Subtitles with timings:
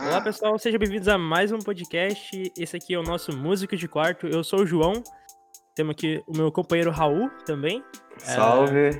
[0.00, 2.52] Olá pessoal, sejam bem-vindos a mais um podcast.
[2.56, 4.28] Esse aqui é o nosso Músico de Quarto.
[4.28, 5.02] Eu sou o João.
[5.74, 7.82] Temos aqui o meu companheiro Raul também.
[8.16, 8.90] Salve!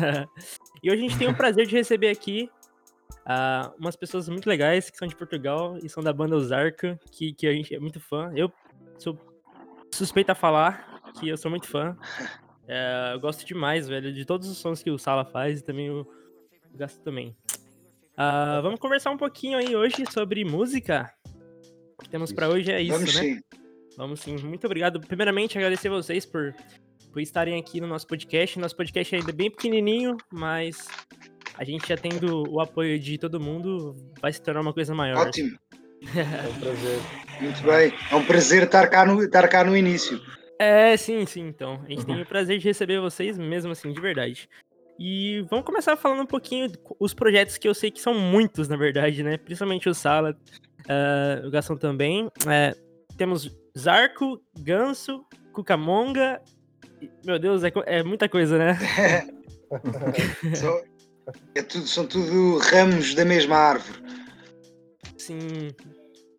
[0.00, 0.24] É...
[0.82, 2.48] e hoje a gente tem o prazer de receber aqui
[3.22, 7.32] uh, umas pessoas muito legais que são de Portugal e são da banda Ozarka, que,
[7.32, 8.30] que a gente é muito fã.
[8.34, 8.52] Eu
[8.98, 9.18] sou
[9.90, 11.96] suspeita a falar que eu sou muito fã.
[12.68, 15.90] É, eu gosto demais, velho, de todos os sons que o Sala faz e também
[15.90, 16.06] o
[16.74, 17.36] Gasto também.
[18.12, 21.10] Uh, vamos conversar um pouquinho aí hoje sobre música.
[21.98, 23.20] O que temos para hoje é isso, vamos né?
[23.20, 23.40] Sim.
[23.96, 24.36] Vamos sim.
[24.38, 25.00] Muito obrigado.
[25.00, 26.54] Primeiramente, agradecer vocês por,
[27.12, 28.58] por estarem aqui no nosso podcast.
[28.58, 30.86] Nosso podcast é ainda bem pequenininho, mas
[31.56, 35.26] a gente já tendo o apoio de todo mundo, vai se tornar uma coisa maior.
[35.26, 35.56] Ótimo.
[36.02, 36.98] É um prazer.
[37.40, 37.92] Muito bem.
[38.10, 40.20] É um prazer estar cá no, estar cá no início.
[40.58, 41.80] É, sim, sim, então.
[41.86, 44.48] A gente tem o prazer de receber vocês mesmo assim, de verdade.
[45.04, 46.70] E vamos começar falando um pouquinho
[47.00, 49.36] os projetos que eu sei que são muitos, na verdade, né?
[49.36, 50.30] Principalmente o Sala,
[50.82, 52.26] uh, o Gastão também.
[52.26, 56.40] Uh, temos Zarco, Ganso, Cucamonga.
[57.24, 58.78] Meu Deus, é, é muita coisa, né?
[60.54, 60.80] são,
[61.56, 63.98] é tudo, são tudo ramos da mesma árvore.
[65.18, 65.70] Sim.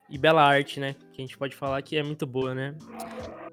[0.09, 0.95] E bela arte, né?
[1.11, 2.73] Que a gente pode falar que é muito boa, né?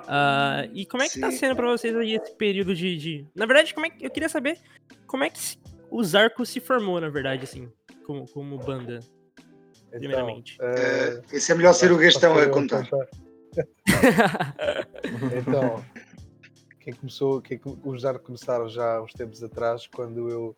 [0.03, 1.35] Uh, e como é que tá Sim.
[1.35, 4.07] tá sendo para vocês aí esse período de, de, Na verdade, como é que...
[4.07, 4.57] eu queria saber
[5.11, 5.59] como é que
[5.91, 7.69] o Zarco se formou, na verdade, assim,
[8.07, 9.01] como, como banda.
[9.89, 10.57] Então, primeiramente.
[10.61, 11.21] É...
[11.33, 12.87] Esse é melhor ser o Gastão a contar.
[15.37, 15.85] então,
[16.79, 20.57] quem começou, quem, os Zarco começaram já há uns tempos atrás, quando eu,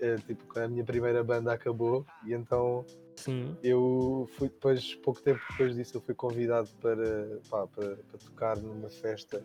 [0.00, 2.84] é, tipo, quando a minha primeira banda acabou, e então
[3.14, 3.56] Sim.
[3.62, 8.58] Eu fui depois, pouco tempo depois disso, eu fui convidado para, pá, para, para, tocar
[8.58, 9.42] numa festa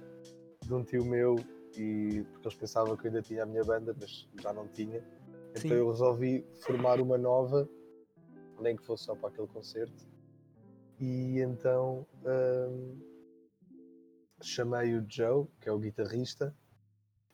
[0.62, 1.38] de um tio meu
[1.76, 5.04] e porque eles pensavam que eu ainda tinha a minha banda, mas já não tinha.
[5.52, 5.76] Então Sim.
[5.76, 7.68] eu resolvi formar uma nova,
[8.60, 10.06] nem que fosse só para aquele concerto.
[11.00, 13.00] E então hum,
[14.42, 16.56] chamei o Joe, que é o guitarrista,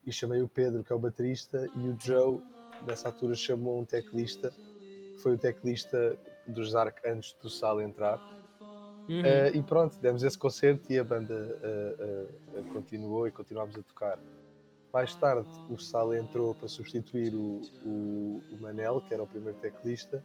[0.05, 2.41] e chamei o Pedro, que é o baterista, e o Joe,
[2.81, 4.53] nessa altura, chamou um teclista
[5.17, 8.21] foi o teclista dos Zark antes do Sal entrar.
[9.09, 9.21] Uhum.
[9.21, 13.81] Uh, e pronto, demos esse concerto e a banda uh, uh, continuou e continuámos a
[13.81, 14.19] tocar.
[14.93, 19.57] Mais tarde, o Sal entrou para substituir o, o, o Manel, que era o primeiro
[19.59, 20.23] teclista,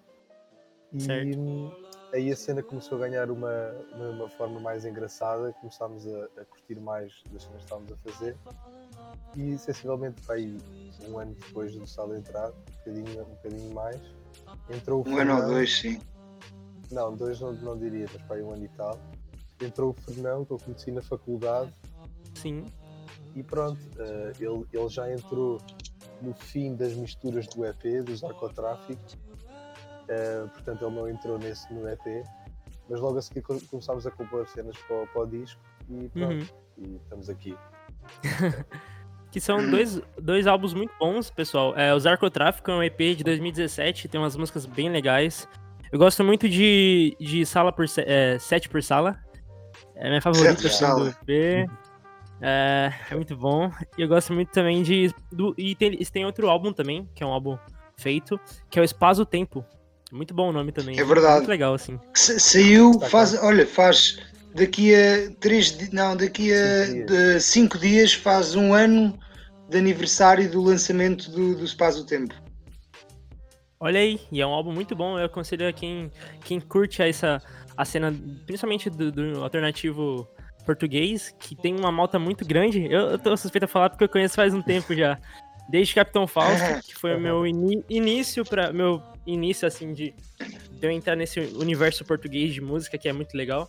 [0.93, 1.77] e certo.
[2.13, 5.53] aí a cena começou a ganhar uma, uma, uma forma mais engraçada.
[5.61, 8.37] Começámos a, a, curtir mais das cenas que estávamos a fazer,
[9.37, 10.57] e sensivelmente, aí,
[11.09, 14.01] um ano depois do Sal entrar, um bocadinho, um bocadinho mais
[14.71, 16.01] Entrou o um ano ou dois, sim.
[16.93, 18.99] Não, dois não, não diria, mas para um ano e tal.
[19.61, 21.73] Entrou o Fernão, que eu conheci na faculdade.
[22.35, 22.65] Sim.
[23.35, 25.59] E pronto, uh, ele, ele já entrou
[26.21, 29.01] no fim das misturas do EP, dos narcotráfico.
[30.03, 32.25] Uh, portanto, ele não entrou nesse no EP.
[32.89, 36.55] Mas logo a seguir começámos a compor cenas para, para o disco e pronto.
[36.77, 36.95] Uhum.
[36.95, 37.57] E estamos aqui.
[39.31, 41.75] que são dois, dois álbuns muito bons, pessoal.
[41.77, 45.49] É, o Zarcotráfico é um EP de 2017, tem umas músicas bem legais.
[45.93, 49.19] Eu gosto muito de, de Sala por é, Sete por Sala.
[49.95, 51.69] É minha favorita assim, do EP.
[52.41, 53.71] É, é, muito bom.
[53.99, 55.15] E eu gosto muito também de.
[55.31, 57.59] Do, e tem, tem outro álbum também, que é um álbum
[57.97, 59.63] feito, que é o Espaço Tempo.
[60.11, 60.99] Muito bom o nome também.
[60.99, 61.37] É verdade.
[61.37, 62.01] Muito legal, assim.
[62.15, 64.19] Saiu, faz, olha, faz
[64.55, 67.45] daqui a três não, daqui a cinco dias.
[67.45, 69.19] cinco dias faz um ano
[69.69, 72.35] de aniversário do lançamento do, do Espaço Tempo.
[73.83, 75.19] Olha aí, e é um álbum muito bom.
[75.19, 76.09] Eu aconselho a quem,
[76.45, 77.43] quem curte essa
[77.77, 78.15] a cena,
[78.47, 80.29] principalmente do, do alternativo
[80.65, 82.87] português, que tem uma malta muito grande.
[82.87, 85.19] Eu, eu tô suspeito a falar porque eu conheço faz um tempo já.
[85.69, 90.15] Desde Capitão Fausto, que foi o meu início para meu início assim de,
[90.71, 93.69] de eu entrar nesse universo português de música que é muito legal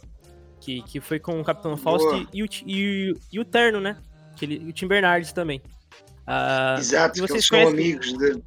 [0.62, 3.98] que, que foi com o Capitão Fausto e, o, e, e, o Terno, né?
[4.36, 5.60] Que ele, o Tim Bernardes também.
[6.28, 8.42] Uh, Exato, vocês eles são amigos de...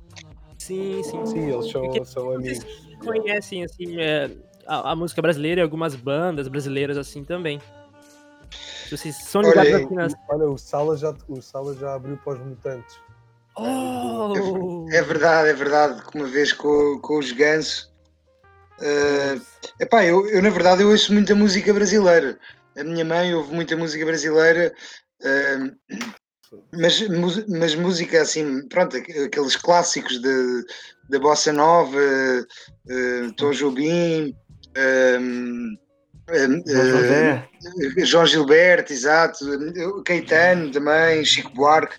[0.67, 1.27] Sim, sim.
[1.27, 2.65] Sim, eles são, são amigos.
[3.05, 4.31] conhecem, assim, é,
[4.67, 7.61] a, a, música brasileira e algumas bandas brasileiras, assim, também.
[8.91, 10.15] Vocês são ligados olha, aqui nas...
[10.29, 12.99] Olha, o Sala já, o Sala já abriu para os mutantes.
[13.57, 14.87] Oh!
[14.91, 16.03] É, é, verdade, é verdade.
[16.05, 17.95] Que uma vez com, com os gansos
[18.79, 19.41] Uh,
[19.81, 22.39] epá, eu, eu, na verdade eu ouço muita música brasileira.
[22.77, 24.75] A minha mãe ouve muita música brasileira,
[25.23, 25.97] uh,
[26.73, 27.09] mas,
[27.49, 30.21] mas música assim, pronto, aqueles clássicos
[31.09, 34.35] da Bossa Nova, uh, Tom Jobim,
[34.77, 35.77] uh,
[36.31, 39.45] uh, João Gilberto, exato,
[40.05, 41.97] Caetano também, Chico Buarque.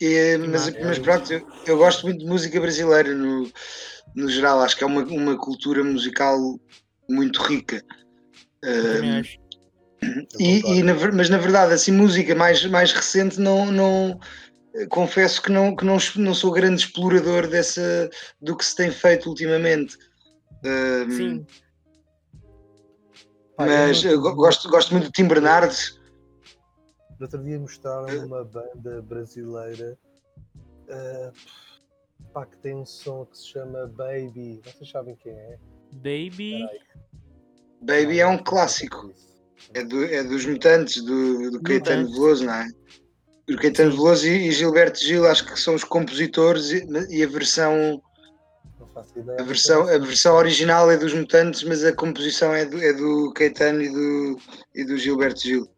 [0.00, 3.50] E, mas, mas pronto, eu, eu gosto muito de música brasileira no,
[4.14, 6.38] no geral, acho que é uma, uma cultura musical
[7.08, 7.82] muito rica.
[8.62, 9.45] Eu
[10.38, 14.20] e, e na mas na verdade, assim, música mais, mais recente, não, não
[14.74, 18.10] eh, confesso que, não, que não, não sou grande explorador dessa,
[18.40, 19.96] do que se tem feito ultimamente.
[20.64, 21.46] Ah, Sim.
[23.58, 25.98] Mas go- outro gosto, gosto muito de Tim Bernardes.
[27.18, 29.96] No outro dia mostraram uma banda brasileira
[30.90, 31.32] ah,
[32.32, 34.60] pá, que tem um som que se chama Baby.
[34.64, 35.58] Vocês sabem quem é?
[35.94, 36.66] Baby.
[37.80, 39.14] Baby é um clássico.
[39.74, 42.10] É, do- é dos mutantes do, do Caetano.
[42.12, 42.68] Veloso, não é?
[43.50, 43.96] O Caetano Sim.
[43.96, 48.02] Veloso e, e Gilberto Gil acho que são os compositores e, e a versão
[48.80, 49.40] Não faço ideia.
[49.40, 53.32] a versão a versão original é dos mutantes mas a composição é do, é do
[53.34, 54.38] Caetano e do,
[54.74, 55.68] e do Gilberto Gil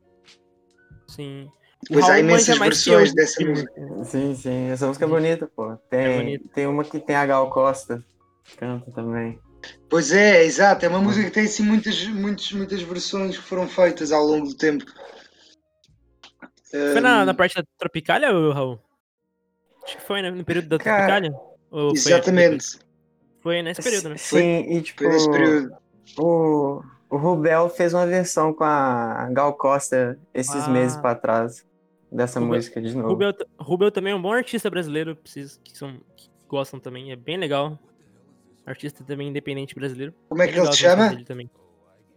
[1.09, 1.49] Sim.
[1.91, 3.73] Raul há imensas que versões dessa de música
[4.05, 4.71] Sim, sim.
[4.71, 5.77] Essa música é bonita, pô.
[5.91, 6.45] Tem, bonita.
[6.55, 8.03] tem uma que tem a Gal Costa.
[8.45, 9.39] que Canta também.
[9.89, 13.69] Pois é exato é uma música que tem assim muitas muitas muitas versões que foram
[13.69, 14.85] feitas ao longo do tempo
[16.71, 18.79] Foi na, Ahm, na parte da Tropicália, Raul?
[19.85, 20.31] Acho que foi, né?
[20.31, 21.33] No período da Cara, Tropicália?
[21.71, 22.79] Ou foi exatamente
[23.41, 24.17] Foi nesse período, né?
[24.19, 25.77] Sim, e tipo, foi nesse período
[26.19, 30.69] o, o Rubel fez uma versão com a Gal Costa esses Ah.
[30.69, 31.67] meses pra trás
[32.13, 33.09] dessa Rubel- música de novo.
[33.09, 37.17] Rubel, Rubel também é um bom artista brasileiro, preciso, que, são, que gostam também, é
[37.17, 37.79] bem legal
[38.69, 40.15] artista também independente brasileiro.
[40.29, 41.11] Como é, é que ele se chama?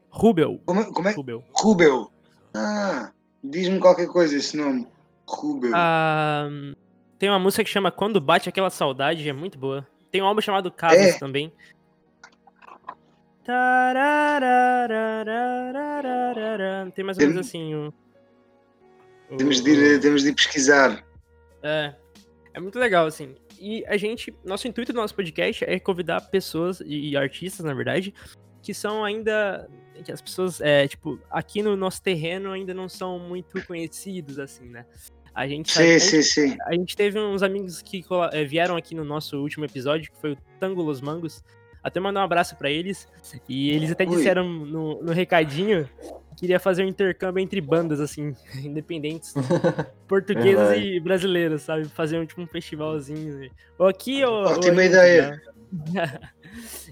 [0.09, 0.61] Rubel.
[0.65, 1.11] Como, é- como é?
[1.11, 1.43] Rubel.
[1.53, 2.11] Rubel.
[2.53, 3.11] Ah,
[3.43, 4.87] diz-me qualquer coisa esse nome.
[5.27, 5.71] Rubel.
[5.73, 6.49] Ah,
[7.17, 9.87] tem uma música que chama Quando Bate Aquela Saudade, é muito boa.
[10.11, 11.17] Tem um álbum chamado Cabos é.
[11.17, 11.53] também.
[16.93, 17.91] Tem mais ou menos assim um...
[19.37, 21.03] Temos de, ir, temos de ir pesquisar.
[21.63, 21.95] É.
[22.53, 23.35] É muito legal, assim.
[23.61, 24.33] E a gente.
[24.43, 28.13] Nosso intuito do nosso podcast é convidar pessoas e artistas, na verdade,
[28.61, 29.69] que são ainda.
[30.03, 34.65] Que as pessoas, é, tipo, aqui no nosso terreno ainda não são muito conhecidos, assim,
[34.65, 34.85] né?
[35.33, 36.57] A gente Sim, a gente- sim, sim.
[36.65, 38.03] a gente teve uns amigos que
[38.33, 41.43] eh, vieram aqui no nosso último episódio, que foi o Tango Los Mangos.
[41.83, 43.07] Até mandar um abraço pra eles.
[43.49, 45.89] E eles até disseram no, no recadinho
[46.35, 49.33] que queria fazer um intercâmbio entre bandas, assim, independentes,
[50.07, 51.85] portuguesas e brasileiras, sabe?
[51.85, 53.49] Fazer um, tipo, um festivalzinho.
[53.79, 54.45] Ou aqui ou.
[54.45, 55.41] Ótima ou ideia.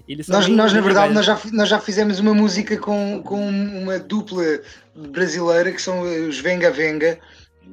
[0.08, 3.48] eles são Nós, nós, na verdade, nós já, nós já fizemos uma música com, com
[3.48, 4.60] uma dupla
[4.94, 7.18] brasileira que são os Venga Venga,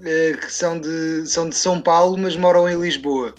[0.04, 3.34] eh, que são de, são de São Paulo, mas moram em Lisboa.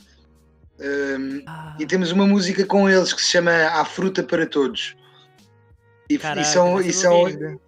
[0.81, 4.97] Um, Ah, e temos uma música com eles que se chama A Fruta para Todos.
[6.09, 7.59] E, e caraca, são, e são, vi ainda.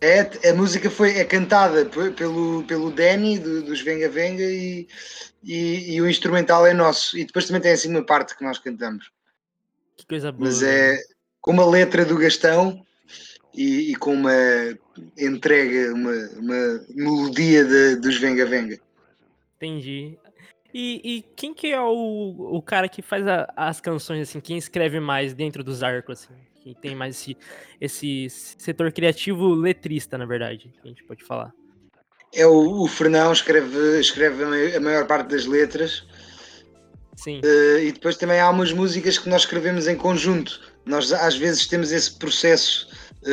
[0.00, 4.86] é, a música foi, é cantada pe- pelo, pelo Danny do- dos Venga Venga e,
[5.42, 7.16] e, e o instrumental é nosso.
[7.18, 9.10] E depois também tem assim uma parte que nós cantamos.
[9.96, 10.44] Que coisa boa.
[10.48, 10.98] Mas é
[11.40, 12.84] com uma letra do Gastão
[13.54, 14.32] e, e com uma
[15.18, 18.78] entrega, uma, uma melodia de- dos Venga Venga.
[19.56, 20.16] Entendi.
[20.72, 24.58] E, e quem que é o, o cara que faz a- as canções, assim, quem
[24.58, 26.34] escreve mais dentro dos arcos, assim?
[26.62, 27.36] Quem tem mais esse,
[27.80, 31.52] esse setor criativo letrista, na verdade, que a gente pode falar.
[32.34, 36.04] É o, o Fernão, escreve, escreve a mai- a maior parte das letras.
[37.16, 40.60] Sim, Eh, e depois também há umas músicas que nós escrevemos em conjunto.
[40.84, 42.88] Nós às vezes temos esse processo
[43.24, 43.30] eh,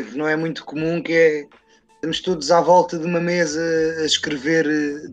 [0.00, 1.46] eh, que não é muito comum, que é
[1.94, 3.60] estamos todos à volta de uma mesa
[4.02, 4.66] a escrever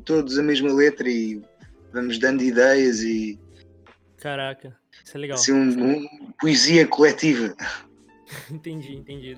[0.03, 1.41] todos a mesma letra e
[1.91, 3.39] vamos dando ideias e
[4.17, 4.75] caraca.
[5.03, 5.35] Isso é legal.
[5.35, 5.69] assim um,
[6.03, 7.55] um- poesia coletiva.
[8.49, 9.35] Entendi, entendi.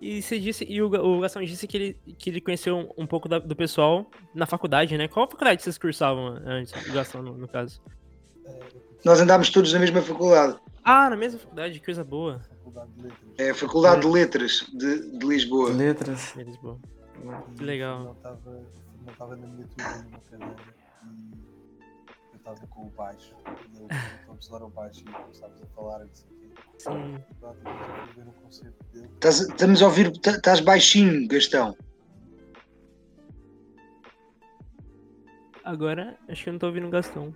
[0.00, 3.06] E você disse, e o, o Gastão disse que ele, que ele conheceu um, um
[3.06, 5.06] pouco da- do pessoal na faculdade, né?
[5.06, 7.80] Qual faculdade vocês cursavam antes, o Gastão, no, no caso?
[9.04, 10.58] Nós andámos todos na mesma faculdade.
[10.82, 12.40] Ah, na mesma faculdade, que coisa boa.
[12.64, 13.28] Faculdade de Letras.
[13.38, 15.70] É a Faculdade de Letras de, de Lisboa.
[15.72, 16.36] Letras.
[16.36, 16.78] Eles, boa.
[17.52, 18.16] E Que legal.
[19.04, 20.56] Não estava na minha turma numa cadeira
[22.40, 23.34] estava com o baixo.
[23.72, 23.88] E ele
[24.26, 26.48] começou a dar o baixo e começámos a falar e não sei o quê.
[26.78, 27.24] Sim.
[29.14, 31.76] Estás- Estamos a ouvir, tá- estás baixinho, Gastão.
[35.62, 37.34] Agora, acho que eu não tô ouvindo o Gastão.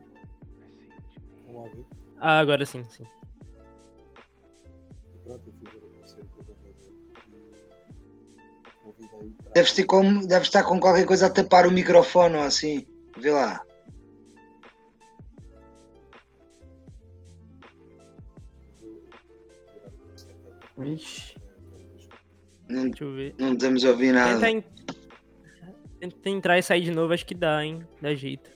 [2.19, 3.05] Ah, agora sim, sim.
[9.55, 12.87] Deves, ter como, deves estar com qualquer coisa a tapar o microfone ou assim.
[13.17, 13.63] Vê lá.
[20.79, 21.35] Vixe.
[22.69, 23.35] Não, Deixa eu ver.
[23.39, 24.41] não estamos a ouvir nada.
[24.41, 24.65] Tenta, en-
[26.01, 27.87] Tenta entrar e sair de novo, acho que dá, hein?
[28.01, 28.51] Dá jeito.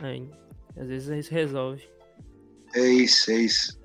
[0.00, 0.28] Aí,
[0.76, 1.86] às vezes isso resolve.
[2.74, 3.80] É isso, é isso.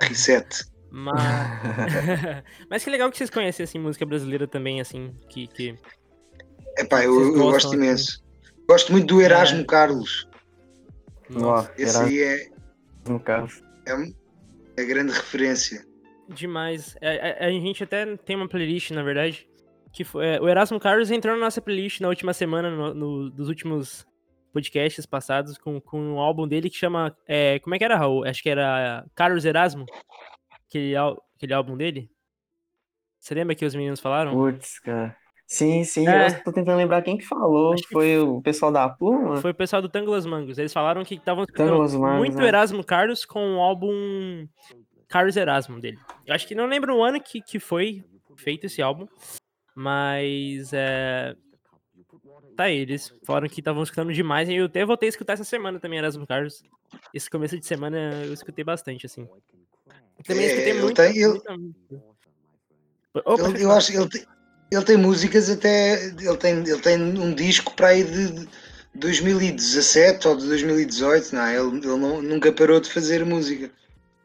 [0.00, 0.64] Reset.
[0.90, 1.14] Mas.
[2.68, 5.46] Mas que legal que vocês conhecem assim, música brasileira também, assim, que.
[5.46, 5.74] que...
[6.78, 7.76] Epá, eu, eu gosto assim?
[7.76, 8.22] imenso.
[8.68, 9.64] Gosto muito do Erasmo É.
[9.64, 10.28] Carlos.
[11.34, 13.62] Ó, Esse Erasmo aí é, Carlos.
[13.86, 14.14] é, um-
[14.76, 15.84] é grande referência.
[16.28, 16.96] Demais.
[17.00, 19.46] É, é, a gente até tem uma playlist, na verdade,
[19.92, 20.26] que foi.
[20.26, 24.06] é, o Erasmo Carlos entrou na nossa playlist na última semana, no, no- dos últimos
[24.52, 27.16] podcasts passados, com, com um álbum dele que chama.
[27.26, 28.24] é, como é que era, Raul?
[28.24, 29.84] Acho que era Carlos Erasmo.
[30.68, 30.94] Aquele,
[31.36, 32.10] aquele álbum dele.
[33.18, 34.32] Você lembra que os meninos falaram?
[34.32, 35.16] Putz, cara.
[35.46, 36.28] Sim, sim, É.
[36.28, 37.74] eu tô tentando lembrar quem que falou.
[37.74, 39.36] Que Foi o pessoal da Pluma?
[39.36, 40.56] Foi o pessoal do Tango Los Mangos.
[40.56, 42.46] Eles falaram que estavam Mangos, muito né?
[42.48, 44.46] Erasmo Carlos com o álbum
[45.12, 45.98] Carlos Erasmo dele.
[46.26, 48.02] Eu acho que não lembro o ano que, que foi
[48.36, 49.06] feito esse álbum,
[49.74, 51.36] mas é.
[52.56, 55.44] Tá aí, eles falaram que estavam escutando demais e eu até voltei a escutar essa
[55.44, 56.62] semana também Erasmo Carlos.
[57.12, 59.22] Esse começo de semana eu escutei bastante, assim.
[60.18, 61.00] Eu também É, escutei ele muito.
[61.02, 62.02] ele- muita música.
[63.26, 64.24] Opa, Ele- eu acho que ele tem,
[64.70, 66.06] ele tem músicas até.
[66.06, 68.48] Ele tem, ele tem um disco para aí de
[68.94, 71.34] 2017 ou de 2018.
[71.34, 71.56] Não, é?
[71.58, 73.70] ele, ele não- nunca parou de fazer música.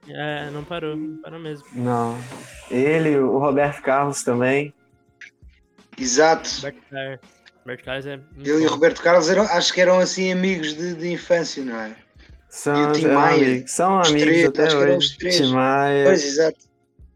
[0.10, 1.66] É, não parou, não parou mesmo.
[1.74, 2.18] Não.
[2.72, 4.74] Ele, o Roberto Carlos também.
[5.98, 6.50] Exato.
[7.62, 8.14] Roberto Carlos, é.
[8.38, 8.70] Ele e o.
[8.70, 11.96] Roberto Carlos eram, acho que eram assim amigos de, de infância, não é?
[12.50, 13.46] São, E o Tim eram Maia.
[13.46, 15.18] amigos, são Os amigos três, até acho que eram os hoje.
[15.18, 15.38] três.
[15.38, 16.06] Tim Maia.
[16.06, 16.58] Pois, exato.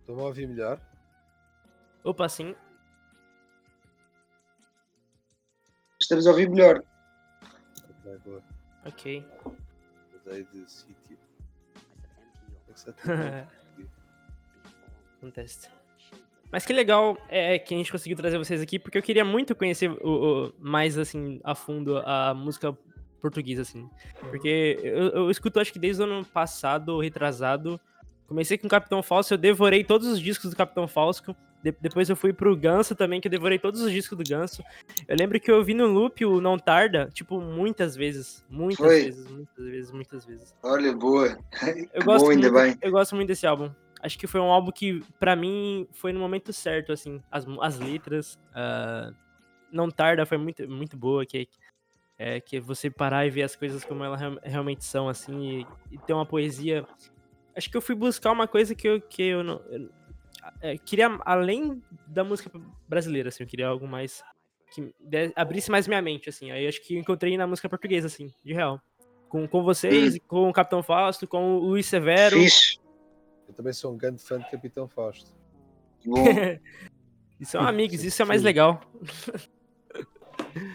[0.02, 0.80] Estão a ouvir melhor?
[2.04, 2.56] Opa, sim.
[6.02, 6.84] Estamos a ouvir melhor.
[8.06, 8.44] Ok.
[8.86, 9.26] Ok.
[10.26, 10.96] Mudei de sítio.
[12.84, 12.96] Tudo.
[15.18, 15.70] Acontece.
[16.52, 19.56] Mas que legal é que a gente conseguiu trazer vocês aqui, porque eu queria muito
[19.56, 19.98] conhecer o,
[20.50, 22.78] o- mais, assim, a fundo a música
[23.22, 23.90] portuguesa, assim.
[24.20, 27.80] Porque eu, eu escuto, acho que desde o ano passado, retrasado,
[28.28, 32.16] comecei com Capitão Fausto, eu devorei todos os discos do Capitão Fausto, de- depois eu
[32.16, 34.64] fui pro Ganso também, que eu devorei todos os discos do Ganso.
[35.08, 39.04] Eu lembro que eu ouvi no loop o Não Tarda, tipo, muitas vezes, muitas Foi.
[39.04, 40.56] vezes, muitas vezes, muitas vezes.
[40.64, 41.38] Olha, boa.
[41.94, 42.78] Eu gosto, Bom, ainda muito, bem.
[42.82, 43.70] eu gosto muito desse álbum.
[44.04, 47.22] Acho que foi um álbum que, pra mim, foi no momento certo, assim.
[47.32, 48.40] As, as letras.
[48.56, 49.12] ah,
[49.72, 51.24] não tarda, foi muito, muito boa.
[51.26, 51.48] Que,
[52.18, 55.60] é, que você parar e ver as coisas como elas real- realmente são, assim.
[55.92, 56.84] E, e ter uma poesia.
[57.56, 59.62] Acho que eu fui buscar uma coisa que eu, que eu não.
[59.70, 59.90] eu-
[60.62, 62.52] é, queria, além da música
[62.88, 63.44] brasileira, assim.
[63.44, 64.24] Eu queria algo mais.
[64.74, 66.52] Que de- abrisse mais minha mente, assim.
[66.52, 68.82] Aí acho que eu encontrei na música portuguesa, assim, de real.
[69.28, 72.38] Com, com vocês, com o Capitão Fausto, com o Luiz Severo.
[72.38, 72.80] Fixe.
[73.48, 75.32] Eu também sou um grande fã de Capitão Fausto.
[77.40, 78.46] E são amigos, Sim, isso é mais sim.
[78.46, 78.80] legal.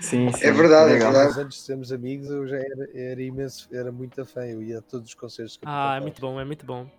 [0.01, 0.45] Sim, sim.
[0.45, 1.27] É verdade, é verdade.
[1.27, 4.45] Mas antes de sermos amigos, eu já era, era imenso, era muito fã.
[4.45, 6.91] Eu ia a todos os concertos Ah, é muito bom, é muito bom.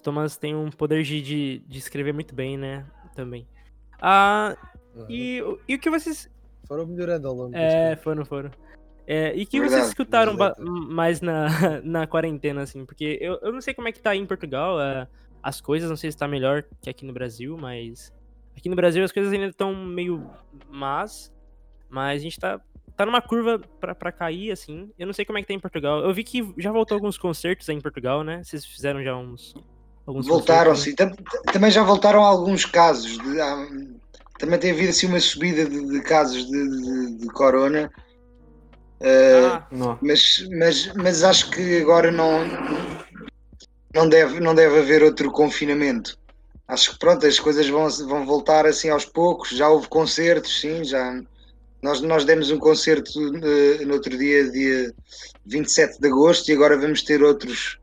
[0.00, 2.84] Thomas tem um poder de, de, de escrever muito bem, né?
[3.14, 3.46] Também.
[4.00, 4.56] Ah,
[4.94, 5.06] Uhum.
[5.08, 6.28] e, o- e o que vocês.
[6.66, 8.02] Foram melhorando ao longo do É, tempo.
[8.02, 8.50] foram, foram.
[9.06, 10.36] É, e que Verdade, vocês escutaram
[10.88, 11.46] mais na,
[11.82, 12.84] na quarentena, assim?
[12.84, 15.08] Porque eu, eu não sei como é que tá aí em Portugal é,
[15.42, 18.12] as coisas, não sei se tá melhor que aqui no Brasil, mas.
[18.56, 20.28] Aqui no Brasil as coisas ainda estão meio
[20.68, 21.32] más,
[21.88, 22.60] mas a gente tá,
[22.96, 24.90] tá numa curva pra, pra cair, assim.
[24.98, 26.00] Eu não sei como é que tá em Portugal.
[26.00, 28.42] Eu vi que já voltou alguns concertos aí em Portugal, né?
[28.42, 29.54] Vocês fizeram já uns.
[30.08, 30.94] Alguns Voltaram, sim.
[30.94, 31.14] Tam-
[31.52, 33.18] Também já voltaram alguns casos.
[33.20, 33.68] de- há-
[34.38, 37.82] também tem havido assim uma subida de, de casos de, de- de corona.
[37.82, 37.88] né?
[39.36, 39.98] Ah, Não.
[40.00, 40.20] Mas,
[40.58, 42.44] mas, mas acho que agora não,
[43.94, 46.16] não, deve, não deve haver outro confinamento.
[46.68, 49.50] Acho que pronto, as coisas vão, vão voltar assim aos poucos.
[49.50, 51.20] Já houve concertos, sim, já.
[51.82, 53.10] Nós, nós demos um concerto
[53.44, 54.92] eh, no outro dia, dia
[55.46, 57.78] 27 de agosto, e agora vamos ter outros,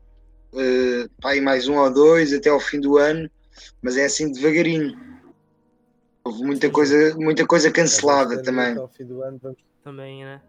[1.20, 3.30] pá, aí mais um ou dois até ao fim do ano,
[3.82, 4.96] mas é assim devagarinho.
[6.24, 8.72] Houve muita coisa, muita coisa cancelada também.
[8.72, 10.40] Até ao fim do ano vamos, também, né?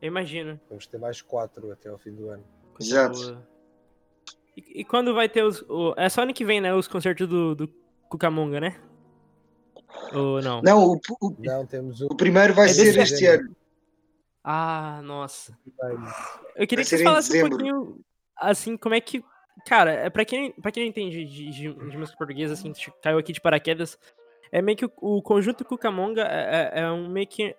[0.00, 0.58] Eu imagino.
[0.68, 2.44] vamos ter mais quatro até ao fim do ano.
[2.74, 3.42] Coisa Exato.
[4.56, 5.62] E, e quando vai ter os.
[5.68, 6.74] o- é só ano que vem, né?
[6.74, 7.68] Os concertos do, do
[8.08, 8.80] Cucamonga, né?
[10.14, 10.62] Ou não?
[10.62, 12.06] Não, o, o, Não, temos um.
[12.06, 13.54] o primeiro vai É ser este ano.
[14.42, 15.56] Ah, nossa.
[16.56, 18.00] Eu queria Vai que em falassem um pouquinho,
[18.40, 19.22] assim, como é que.
[19.66, 23.18] Cara, é pra quem, pra quem não entende de, de, de música portuguesa, assim, caiu
[23.18, 23.98] aqui de paraquedas,
[24.50, 27.54] é meio que o, o conjunto Cucamonga é, é, é um meio que.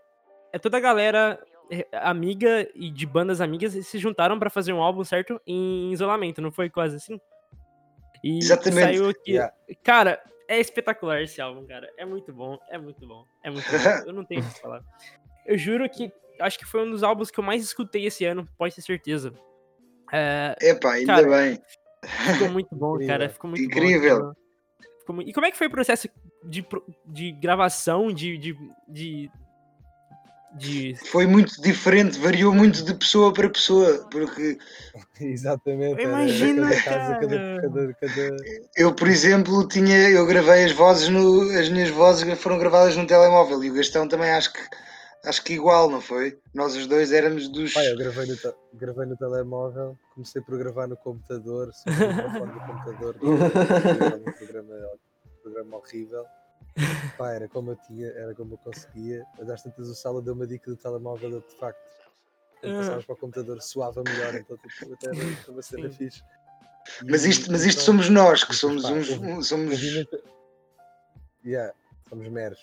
[0.54, 1.40] É toda a galera
[1.72, 5.40] é, amiga e de bandas amigas e se juntaram pra fazer um álbum, certo?
[5.48, 7.20] Em isolamento, não foi quase assim?
[8.24, 8.82] E Exatamente.
[8.82, 9.32] saiu aqui.
[9.32, 9.54] Yeah.
[9.84, 11.90] Cara, é espetacular esse álbum, cara.
[11.98, 13.78] É muito bom, é muito bom, é muito bom.
[14.06, 14.82] Eu não tenho o que falar.
[15.46, 16.12] Eu juro que
[16.42, 19.34] acho que foi um dos álbuns que eu mais escutei esse ano, pode ter certeza.
[20.12, 21.62] É, Epá, ainda Cara, bem.
[22.34, 23.30] ficou muito bom, cara.
[23.30, 24.20] Ficou muito Incrível.
[24.22, 24.34] bom.
[25.00, 26.10] Ficou mu- E como é que foi o processo
[26.44, 26.66] de,
[27.06, 29.32] de gravação, de, de, de,
[30.54, 34.58] de- Foi muito diferente, variou muito de pessoa para pessoa, porque
[35.20, 36.02] Exatamente.
[36.04, 37.62] Imagino, cada casa, cada, cara.
[37.62, 38.36] cada, cada,
[38.76, 43.06] eu, por exemplo, tinha, eu gravei as vozes no, as minhas vozes foram gravadas num
[43.08, 44.60] telemóvel e o Gastão também acho que
[45.26, 46.40] acho que igual, não foi?
[46.54, 50.58] Nós os dois éramos dos Pai, eu gravei no, te- gravei no telemóvel, comecei por
[50.58, 56.26] gravar no computador, só com o microfone do computador, um programa, um programa horrível.
[57.18, 60.34] Pá, era como eu tinha, era como eu conseguia, mas às tantas o Sala deu
[60.34, 61.80] uma dica do telemóvel, eu, de facto,
[62.62, 62.78] quando Ah.
[62.78, 65.18] passávamos para o computador soava melhor, então tipo, até era
[65.50, 65.98] uma cena Sim.
[65.98, 66.24] fixe.
[67.08, 69.08] Mas isto, mas isto pronto, somos nós, que somos uns
[69.48, 69.80] somos
[71.44, 71.74] Yeah,
[72.10, 72.60] somos meros.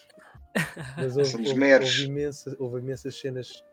[0.97, 1.89] Mas houve, Somos houve- meros.
[1.91, 3.65] houve imensa- houve imensas cenas.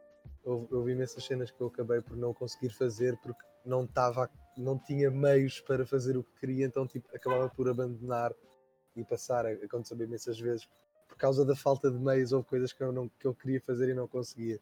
[0.43, 4.77] Houve, houve imensas cenas que eu acabei por não conseguir fazer porque não estava, não
[4.77, 8.31] tinha meios para fazer o que queria, então tipo, acabava por abandonar
[8.95, 9.45] e passar.
[9.47, 10.67] Aconteceu imensas vezes
[11.07, 13.89] por causa da falta de meios ou coisas que eu, não, que eu queria fazer
[13.89, 14.59] e não conseguia.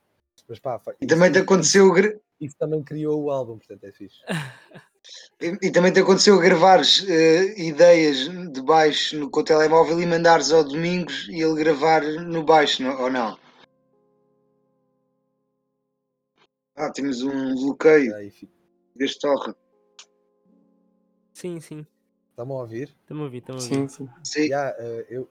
[0.48, 1.92] Mas pá, e isso- também te aconteceu
[2.40, 4.20] Isso também criou o álbum, portanto é fixe.
[5.42, 10.06] e, e também te aconteceu gravares eh, ideias de baixo no, com o telemóvel e
[10.06, 13.38] mandares ao Domingos e ele gravar no baixo, não- ou não?
[16.76, 18.52] Ah, temos um bloqueio Aí fica.
[18.96, 19.54] deste torre.
[21.34, 21.86] Sim, sim.
[22.30, 22.96] Estão-me a ouvir?
[23.06, 23.90] Tamo ouvindo, tamo ouvindo.
[23.90, 24.10] Sim, sim.
[24.24, 24.42] Sim.
[24.46, 24.76] Yeah,
[25.10, 25.30] eu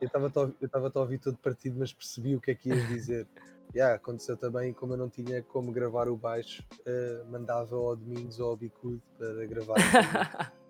[0.00, 0.30] eu estava
[0.60, 3.26] eu estava a ouvir todo partido, mas percebi o que é que ias dizer.
[3.74, 8.40] Yeah, aconteceu também, como eu não tinha como gravar o baixo, eh, mandava ao Domingos
[8.40, 9.76] ou ao Bicudo para gravar.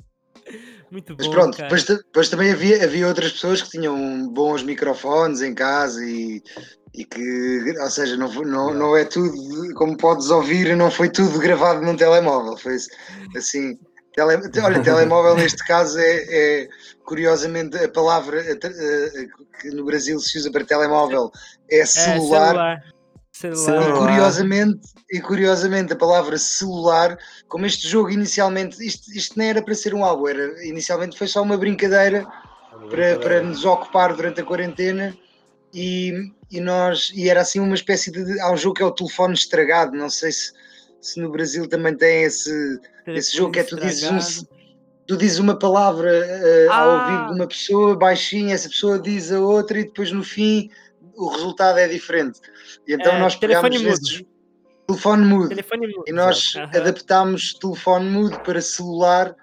[0.91, 1.69] Muito bom, Mas pronto, cara.
[1.69, 6.43] depois, depois também havia, havia outras pessoas que tinham bons microfones em casa e,
[6.95, 9.33] e que, ou seja, não, não, não é tudo,
[9.75, 12.57] como podes ouvir, não foi tudo gravado num telemóvel.
[12.57, 12.77] Foi
[13.37, 13.79] assim.
[14.15, 16.69] Tele, olha, telemóvel neste caso é, é,
[17.05, 18.43] curiosamente a palavra
[19.61, 21.31] que no Brasil se usa para telemóvel
[21.71, 22.49] é É, celular.
[22.49, 22.85] celular.
[22.85, 23.01] E
[23.33, 23.83] Celular.
[23.83, 23.99] Celular.
[23.99, 27.17] curiosamente, e curiosamente a palavra celular,
[27.49, 31.27] como este jogo inicialmente, isto, isto nem era para ser um álbum, era, inicialmente foi
[31.27, 32.27] só uma brincadeira
[32.91, 35.17] para, para nos ocupar durante a quarentena
[35.73, 36.13] e,
[36.51, 38.41] e nós e era assim uma espécie de.
[38.41, 40.53] Há um jogo que é o telefone estragado, não sei se,
[41.01, 44.45] se no Brasil também tem esse, esse jogo que é tu dizes,
[45.07, 46.11] tu dizes uma palavra
[46.73, 46.95] ao Ah.
[46.95, 50.71] ouvido de uma pessoa baixinha, essa pessoa diz a outra e depois no fim
[51.17, 52.41] o resultado é diferente.
[52.87, 53.85] E então É, nós pegámos mudo.
[53.91, 54.23] nesses
[54.87, 56.05] telefone mudo Telefone mudo.
[56.07, 56.71] e nós Aham.
[56.75, 59.35] adaptámos telefone mudo para celular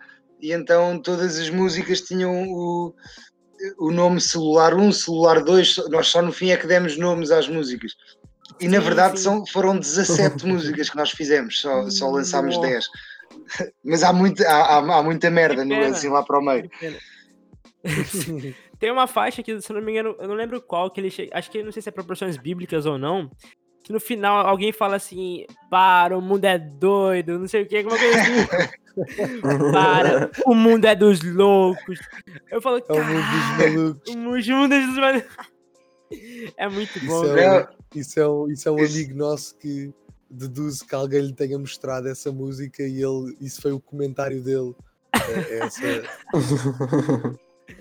[0.41, 2.93] e então todas as músicas tinham o,
[3.80, 7.48] o nome celular 1, celular 2, nós só no fim é que demos nomes às
[7.48, 7.93] músicas.
[8.60, 9.24] E na verdade sim.
[9.26, 12.67] são, foram 17 músicas que nós fizemos, só, só lançámos Nossa.
[12.70, 12.88] 10.
[13.84, 16.70] Mas há, muito, há, há, há muita merda no, assim lá para o meio.
[18.80, 21.10] Tem uma faixa que, se eu não me engano, eu não lembro qual, que ele
[21.10, 21.38] chega.
[21.38, 23.30] Acho que não sei se é proporções bíblicas ou não.
[23.84, 27.78] Que no final alguém fala assim: para, o mundo é doido, não sei o que,
[27.78, 29.72] alguma coisa assim.
[29.72, 32.00] para, o mundo é dos loucos.
[32.52, 34.13] Eu falo, É o mundo dos "Caralho, malucos.
[34.13, 35.48] o mundo é dos malucos.
[36.58, 37.54] É muito bom, Isso velho.
[37.54, 39.93] é, isso é, um, isso é um amigo nosso que
[40.30, 44.76] deduz que alguém lhe tenha mostrado essa música e ele, isso foi o comentário dele.
[45.15, 45.86] É, essa,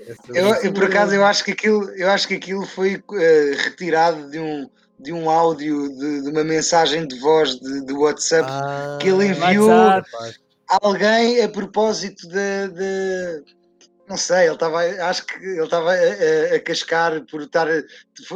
[0.06, 3.52] essa eu, eu, por acaso eu acho que aquilo, eu acho que aquilo foi eh,
[3.64, 8.48] retirado de um, de um áudio de, de uma mensagem de voz de, de WhatsApp
[8.50, 10.36] Ah, que ele enviou WhatsApp.
[10.82, 13.42] alguém a propósito de-
[14.08, 17.66] não sei, ele estava acho que ele estava a, a- a cascar por estar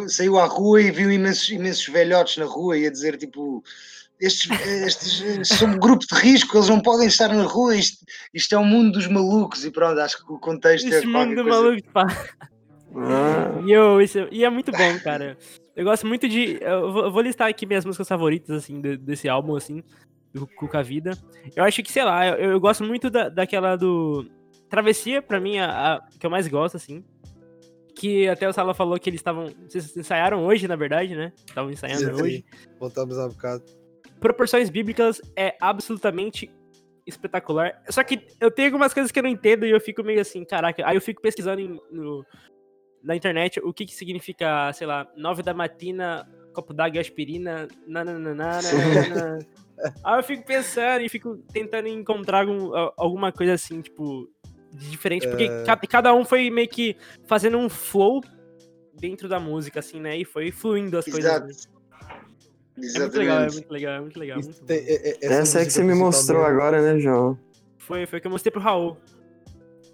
[0.09, 3.63] saiu à rua e viu imensos, imensos velhotes na rua e a dizer tipo
[4.21, 8.05] estes, estes, estes são um grupo de risco, eles não podem estar na rua, isto,
[8.35, 11.43] isto é um mundo dos malucos e pronto, acho que o contexto Esse é mundo
[11.43, 11.49] coisa.
[11.63, 12.07] maluco, pá.
[12.93, 15.39] Ah, E, eu, isso, e é muito bom, cara.
[15.75, 16.59] Eu gosto muito de.
[16.61, 19.83] Eu vou, eu vou listar aqui minhas músicas favoritas, assim, de- desse álbum, assim,
[20.35, 21.13] do Cuca Vida.
[21.57, 24.29] Eu acho que, sei lá, eu, eu gosto muito da, daquela do.
[24.71, 27.05] Travessia, pra mim, a, a que eu mais gosto, assim.
[27.95, 29.49] Que até o Sala falou que eles estavam.
[29.69, 31.33] Vocês ensaiaram hoje, na verdade, né?
[31.47, 32.45] Estavam ensaiando Sim, hoje.
[32.79, 33.65] Voltamos há bocado.
[34.21, 36.51] Proporções Bíblicas é absolutamente
[37.07, 37.83] espetacular.
[37.89, 40.45] Só que eu tenho algumas coisas que eu não entendo e eu fico meio assim,
[40.45, 40.87] caraca.
[40.87, 42.25] Aí eu fico pesquisando em- no-
[43.03, 47.67] na internet o que que significa, sei lá, nove da matina, copo d'água e aspirina,
[47.87, 48.61] nananana.
[50.05, 54.29] Aí eu fico pensando e fico tentando encontrar algum- a- alguma coisa assim, tipo,
[54.73, 55.27] diferente.
[55.29, 55.65] Porque É.
[55.65, 58.23] ca- cada um foi meio que fazendo um flow
[58.99, 60.17] dentro da música, assim, né?
[60.17, 61.25] E foi fluindo as coisas.
[61.25, 61.81] Exato.
[62.77, 64.41] É muito legal, é muito legal, é muito legal.
[64.41, 64.75] Muito é-
[65.11, 67.39] é- Essa, é que você me mostrou agora, né, João?
[67.79, 68.97] Foi, foi que eu mostrei pro Raul.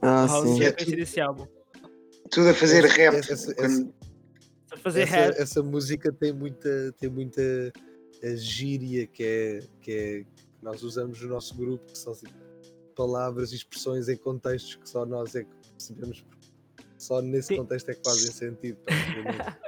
[0.03, 0.55] Ah, o Raul sim.
[0.57, 1.47] tinha É esse álbum.
[2.31, 3.15] Tudo a fazer rap.
[3.17, 3.95] essa- essa- quando-
[4.83, 5.37] fazer essa, rap.
[5.41, 7.41] essa música tem muita, tem muita
[8.23, 10.27] eh, gíria que é, que é que
[10.63, 12.27] nós usamos no nosso grupo, que são assim,
[12.97, 16.25] palavras e expressões em contextos que só nós é que percebemos,
[16.97, 17.57] só nesse Sim.
[17.59, 18.79] contexto é que fazem sentido.
[18.79, 19.57] tá?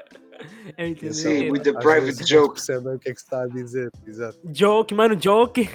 [0.77, 1.15] Eu entendi.
[1.15, 2.55] Sim, então, muita private não joke.
[2.55, 3.91] percebem o que é que está a dizer.
[4.07, 4.39] Exato.
[4.53, 5.69] Joke, mano, joke.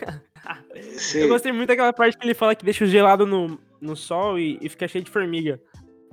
[0.98, 1.20] Sim.
[1.20, 4.40] Eu gostei muito daquela parte que ele fala que deixa o gelado no, no sol
[4.40, 5.60] e, e fica cheio de formiga.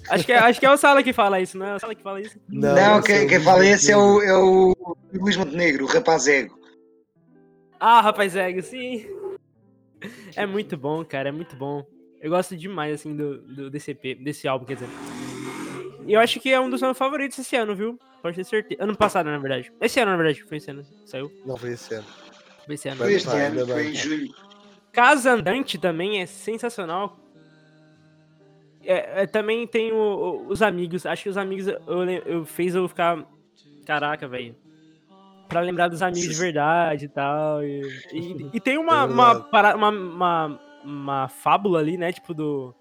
[0.09, 1.94] Acho que, é, acho que é o Sala que fala isso, não é o Sala
[1.94, 2.38] que fala isso?
[2.48, 4.74] Não, é quem, quem fala esse é o, é o
[5.12, 6.59] Luís Montenegro, o rapaz ego.
[7.79, 9.07] Ah, rapaz, é, sim.
[10.36, 11.84] É muito bom, cara, é muito bom.
[12.20, 14.88] Eu gosto demais, assim, do, do DCP, desse álbum, quer dizer.
[16.06, 17.98] E eu acho que é um dos meus favoritos esse ano, viu?
[18.22, 18.82] Pode ter certeza.
[18.82, 19.72] Ano passado, na verdade.
[19.80, 20.84] Esse ano, na verdade, foi esse ano.
[21.06, 21.30] Saiu.
[21.46, 22.06] Não foi esse ano.
[22.66, 22.96] Foi esse ano.
[22.98, 24.34] Foi ainda ano, foi em julho.
[24.92, 27.18] Casa Andante também é sensacional.
[28.82, 31.06] É, é, também tem o- o- os amigos.
[31.06, 31.78] Acho que os amigos eu,
[32.26, 33.24] eu fez eu ficar.
[33.86, 34.54] Caraca, velho.
[35.50, 37.62] Pra lembrar dos amigos de verdade e tal.
[37.62, 37.82] E,
[38.12, 42.10] e- e tem uma, É uma, para- uma, uma, uma fábula ali, né?
[42.12, 42.74] Tipo do.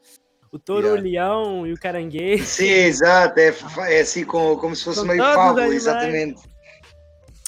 [0.52, 1.02] O touro, Yeah.
[1.02, 2.44] o leão e o caranguejo.
[2.46, 3.54] Sim, exato, é,
[3.90, 6.42] é assim como, como se fosse São meio fábula, exatamente.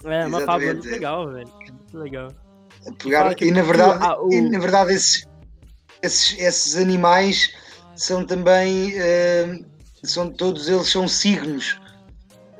[0.03, 0.91] É, uma fábula muito é.
[0.91, 1.47] legal, velho.
[1.71, 2.27] Muito legal.
[3.01, 5.27] Pegar- fala que e na verdade, ah, o- e, na verdade esses,
[6.01, 7.53] esses, esses animais
[7.95, 9.59] são também eh,
[10.03, 11.79] são todos eles são signos.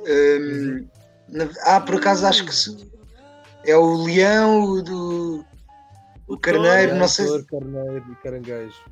[0.05, 1.00] Eh, na-
[1.65, 2.91] ah, por acaso acho que se-
[3.65, 5.45] é o leão, o do
[6.27, 8.83] o carneiro, touro, não sei Ator, carneiro e caranguejo.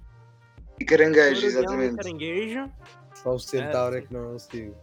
[0.79, 1.95] e caranguejo, touro, e exatamente.
[1.95, 2.71] Caranguejo.
[3.15, 4.07] Só o centauro é, sim.
[4.07, 4.75] que não o sigo.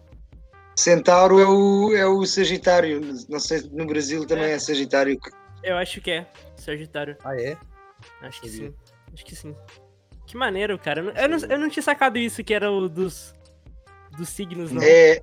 [0.78, 4.52] Centauro é o, é o Sagitário, não sei se no Brasil também É.
[4.52, 5.18] é Sagitário.
[5.62, 6.26] Eu acho que é.
[6.56, 7.16] Sagitário.
[7.24, 7.56] Ah, é?
[8.22, 8.74] Acho que sim.
[9.12, 9.54] Acho que sim.
[10.26, 11.00] Que maneiro, cara.
[11.00, 13.32] Eu não, eu não, eu não tinha sacado isso que era o dos.
[14.18, 14.82] Dos signos, não.
[14.82, 15.20] É,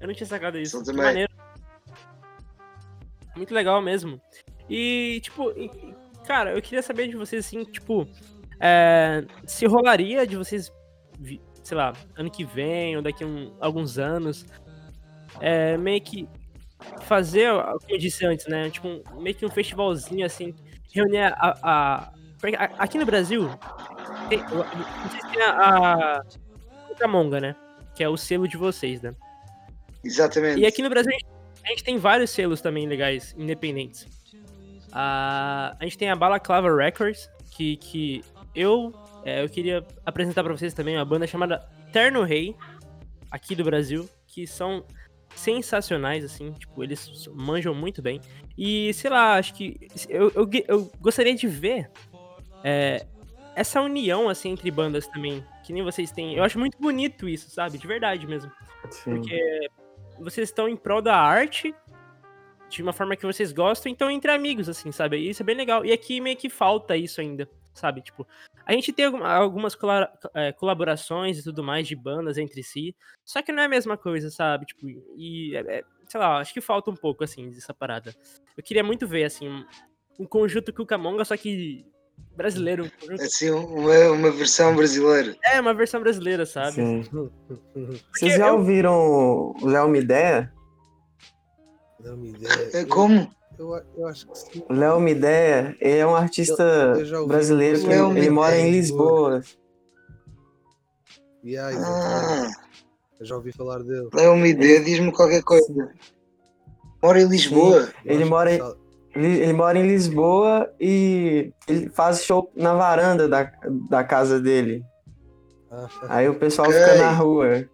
[0.00, 0.72] Eu não tinha sacado isso.
[0.72, 1.04] São Que também.
[1.04, 1.32] maneiro.
[3.40, 4.20] Muito legal mesmo.
[4.68, 5.50] E, tipo,
[6.26, 8.06] cara, eu queria saber de vocês, assim, tipo,
[8.60, 10.70] é, se rolaria de vocês,
[11.62, 14.44] sei lá, ano que vem ou daqui a um- alguns anos,
[15.40, 16.28] é, meio que
[17.04, 18.68] fazer, o que eu disse antes, né?
[18.68, 20.54] Tipo, meio que um festivalzinho, assim,
[20.92, 21.54] reunir a.
[21.62, 22.12] a-
[22.78, 23.48] aqui no Brasil,
[24.28, 26.22] tem, vocês têm a, a
[26.88, 27.56] Cucamonga, né?
[27.94, 29.14] Que é o selo de vocês, né?
[30.04, 30.60] exatamente.
[30.60, 34.06] E aqui no Brasil a gente, a gente tem vários selos também legais, independentes.
[34.92, 38.92] Ah, a gente tem a Balaclava Records, que, que eu,
[39.24, 41.58] é, eu queria apresentar pra vocês também uma banda chamada
[41.92, 42.56] Terno Rei,
[43.30, 44.84] aqui do Brasil, que são
[45.34, 48.20] sensacionais, assim, tipo, eles manjam muito bem.
[48.58, 51.90] E, sei lá, acho que eu, eu, eu gostaria de ver
[52.64, 53.06] é,
[53.54, 56.34] essa união, assim, entre bandas também, que nem vocês têm.
[56.34, 57.78] Eu acho muito bonito isso, sabe?
[57.78, 58.50] De verdade mesmo.
[58.90, 59.16] Sim.
[59.16, 59.70] Porque
[60.20, 61.74] vocês estão em prol da arte
[62.68, 65.18] de uma forma que vocês gostam, então entre amigos, assim, sabe?
[65.18, 65.84] Isso é bem legal.
[65.84, 68.00] E aqui meio que falta isso ainda, sabe?
[68.00, 68.26] Tipo,
[68.64, 69.76] a gente tem alguma- algumas
[70.34, 73.96] é, colaborações e tudo mais de bandas entre si, só que não é a mesma
[73.96, 74.66] coisa, sabe?
[74.66, 78.14] Tipo, e, é- é, sei lá, acho que falta um pouco, assim, dessa parada.
[78.56, 79.48] Eu queria muito ver, assim,
[80.18, 81.84] um, conjunto Cucamonga, só que
[82.36, 82.84] brasileiro.
[82.84, 85.36] um conjunto- Assim, uma, uma versão brasileira.
[85.44, 86.72] É, uma versão brasileira, sabe?
[86.72, 87.02] Sim.
[87.12, 88.94] Porque Vocês já eu- ouviram
[89.60, 90.52] o Léo Mideia?
[92.00, 92.70] Não me ideia.
[92.72, 93.30] Eu- Como?
[93.58, 94.64] Eu, eu acho que sim.
[94.70, 96.62] Léo Mideia, ele é um artista
[97.12, 98.70] Eu- brasileiro que Léo ele, ele mora em.
[98.70, 99.42] Lisboa.
[101.44, 102.56] Yeah, exatamente.
[102.56, 102.60] Ah,
[103.20, 104.08] Eu já ouvi falar dele.
[104.16, 105.90] é uma ideia, diz-me qualquer coisa.
[107.02, 107.88] Mora em Lisboa.
[108.04, 108.60] Eu Ele mora em-
[109.14, 113.50] Ele, ele mora em Lisboa e ele faz show na varanda da,
[113.88, 114.84] da casa dele.
[116.08, 116.80] Aí o pessoal Ok.
[116.80, 117.64] fica na rua.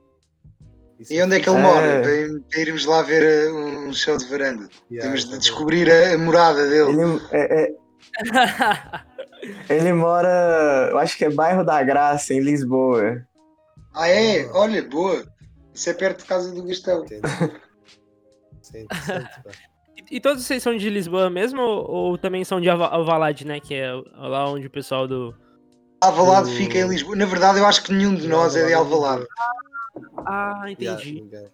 [1.10, 1.62] E onde é que ele É.
[1.62, 2.00] mora?
[2.02, 4.66] Para, para irmos lá ver eh, um show de varanda.
[4.90, 5.40] Yeah, Temos de exatamente.
[5.42, 6.90] descobrir a, a morada dele.
[7.02, 7.74] Ele, é- é-
[9.74, 13.22] ele mora, eu acho que é bairro da Graça, em Lisboa.
[13.94, 14.46] Ah, é?
[14.52, 15.22] Olha, boa.
[15.74, 16.62] Isso é perto de casa do
[18.74, 19.50] é interessante, pá.
[20.10, 23.58] E, todos vocês são de Lisboa mesmo ou, ou também são de Alva- Alvalade, né?
[23.60, 25.34] Que é lá onde o pessoal do.
[26.00, 27.16] Alvalade O- fica em Lisboa.
[27.16, 29.26] Na verdade, eu acho que nenhum de nós é de Alvalade.
[30.18, 31.50] Ah, Yeah, entendi.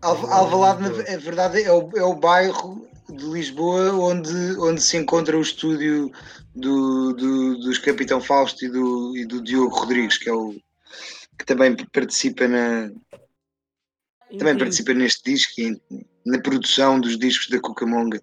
[0.00, 4.96] Al- Alvalade, na é verdade, é o, é o bairro de Lisboa onde, onde se
[4.96, 6.10] encontra o estúdio
[6.54, 10.54] do, do- dos Capitão Fausto e do, e do Diogo Rodrigues, que é o
[11.38, 12.90] que também participa na
[14.30, 14.58] também Entendi.
[14.58, 15.78] participa neste disco e
[16.24, 18.20] na produção dos discos da Cucamonga.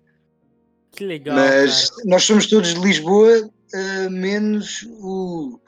[0.91, 1.35] Que legal.
[1.35, 2.03] Mas cara.
[2.05, 5.59] nós somos todos de Lisboa, eh, menos o,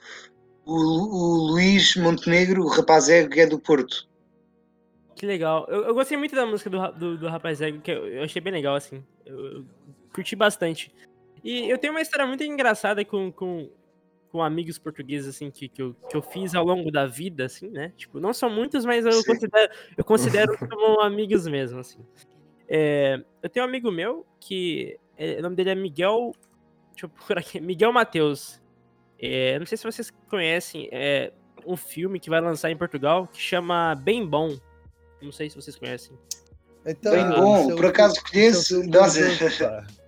[0.65, 4.09] o, o Luís Montenegro, o rapaz é que é do Porto.
[5.21, 5.67] Que legal.
[5.69, 8.41] Eu, eu gostei muito da música do, do, do Rapaz Ego, que eu, eu achei
[8.41, 9.03] bem legal, assim.
[9.23, 9.65] Eu, eu
[10.11, 10.91] curti bastante.
[11.43, 13.69] E eu tenho uma história muito engraçada com, com,
[14.31, 17.69] com amigos portugueses, assim, que, que, eu, que eu fiz ao longo da vida, assim,
[17.69, 17.91] né?
[17.97, 19.23] Tipo, não são muitos, mas eu Sim.
[19.25, 21.99] considero, eu considero como amigos mesmo, assim.
[22.67, 26.31] É, eu tenho um amigo meu que é, o nome dele é Miguel.
[26.91, 27.59] Deixa eu procurar aqui.
[27.61, 28.61] Miguel Matheus.
[29.19, 31.31] É, não sei se vocês conhecem é,
[31.65, 34.57] um filme que vai lançar em Portugal que chama Bem Bom.
[35.21, 36.17] Não sei se vocês conhecem.
[36.85, 38.81] Então, Bem bom, é o por acaso filme- conheço.
[38.81, 38.89] filme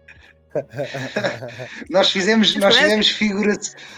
[1.90, 3.54] Nós, fizemos, nós fizemos, figura,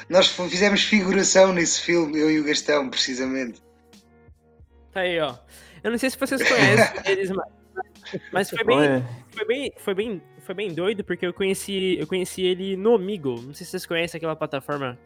[0.09, 3.61] nós fizemos figuração nesse filme, eu e o Gastão, precisamente.
[4.91, 5.35] Tá aí, ó.
[5.83, 7.47] Eu não sei se vocês conhecem eles, mas,
[8.31, 12.41] mas foi bem, foi bem, foi bem, foi bem doido porque eu conheci, eu conheci
[12.41, 13.35] ele no Omigo.
[13.41, 14.97] Não sei se vocês conhecem aquela plataforma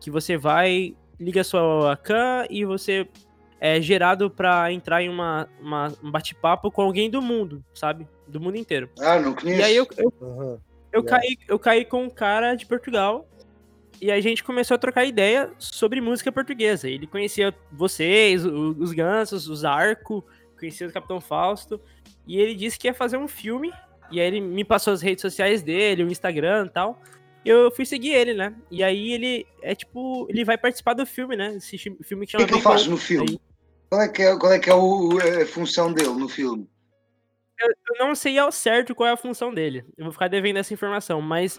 [0.00, 3.06] que você vai, liga sua cam e você
[3.60, 8.06] é gerado pra entrar em uma, uma- um bate-papo com alguém do mundo, sabe?
[8.28, 8.90] Do mundo inteiro.
[8.98, 9.60] Ah, não conheço.
[9.60, 10.58] E aí eu, eu, Aham.
[10.96, 13.28] Eu caí, eu caí com um cara de Portugal
[14.00, 16.88] e a gente começou a trocar ideia sobre música portuguesa.
[16.88, 20.24] Ele conhecia vocês, os Gansos, os Arco,
[20.58, 21.80] conhecia o Capitão Fausto,
[22.26, 23.72] e ele disse que ia fazer um filme.
[24.10, 27.00] E aí ele me passou as redes sociais dele, o Instagram e tal.
[27.44, 28.54] Eu fui seguir ele, né?
[28.70, 31.54] E aí ele é tipo, ele vai participar do filme, né?
[31.56, 33.30] Esse filme que O que chama é que ele faz no filme?
[33.30, 33.40] Aí-
[33.88, 36.68] Qual é que é, qual é, que é o- a função dele no filme?
[37.60, 39.84] Eu não sei ao certo qual é a função dele.
[39.96, 41.52] Eu vou ficar devendo essa informação, mas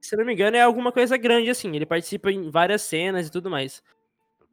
[0.00, 1.74] se eu não me engano é alguma coisa grande assim.
[1.74, 3.82] Ele participa em várias cenas e tudo mais.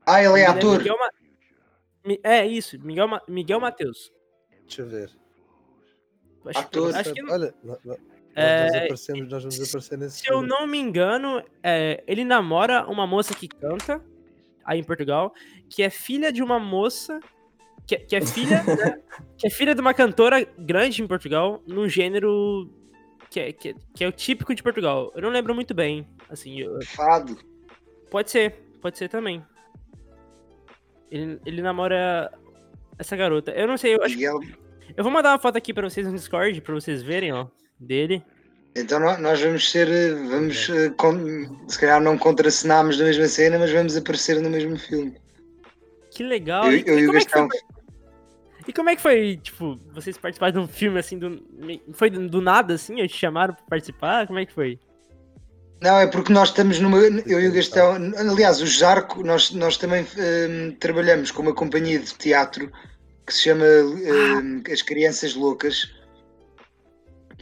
[0.06, 0.78] Ah, ele é Ele ator.
[0.80, 3.22] Miguel Ma- É isso, Miguel, Ma...
[3.28, 4.12] Miguel Matheus.
[4.66, 5.10] Deixa eu ver.
[6.46, 6.96] Acho, Ator.
[6.96, 7.98] acho que Olha, nós, nós
[8.36, 10.48] É, aparecemos, nós vamos aparecer nesse se eu filme.
[10.48, 14.04] não me engano, é, ele namora uma moça que canta
[14.66, 15.32] aí em Portugal,
[15.70, 17.20] que é filha de uma moça
[17.96, 19.00] que, que é filha, né,
[19.38, 22.70] que é filha de uma cantora grande em Portugal, num gênero
[23.30, 25.12] que é, que, é- que é o típico de Portugal.
[25.16, 27.38] Eu não lembro muito bem, assim, eu- Fado.
[28.10, 29.44] Pode ser, pode ser também.
[31.10, 32.32] Ele, ele namora
[32.98, 33.52] essa garota.
[33.52, 34.40] Eu não sei, eu, acho, Miguel.
[34.96, 37.48] eu vou mandar uma foto aqui pra vocês no Discord, pra vocês verem, ó,
[37.80, 38.24] dele.
[38.76, 43.28] Então nó- nós vamos ser, eh, vamos, eh, con- se calhar não contracenamos na mesma
[43.28, 45.14] cena, mas vamos aparecer no mesmo filme.
[46.12, 46.66] Que legal.
[46.72, 47.50] Eu, eu e, e o como é que foi, Gastão.
[48.68, 51.42] E como é que foi, tipo, vocês participarem de um filme assim, do,
[51.94, 53.02] foi do, nada, assim?
[53.02, 54.28] Ou te chamaram pra participar?
[54.28, 54.80] Como é que foi?
[55.82, 56.98] Não, é porque nós estamos numa.
[57.00, 57.96] Eu e o Gastão.
[58.18, 62.72] Aliás, o Jarco, nós, nós também eh, trabalhamos com uma companhia de teatro
[63.26, 65.92] que se chama eh, As Crianças Loucas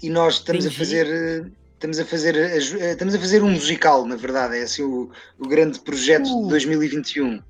[0.02, 0.78] e nós estamos a Entendi.
[0.80, 1.08] fazer.
[1.08, 2.58] eh, Estamos a, fazer, eh,
[2.92, 6.44] estamos a fazer um musical, na verdade, é assim o, o grande projeto Uh.
[6.44, 7.42] de 2021.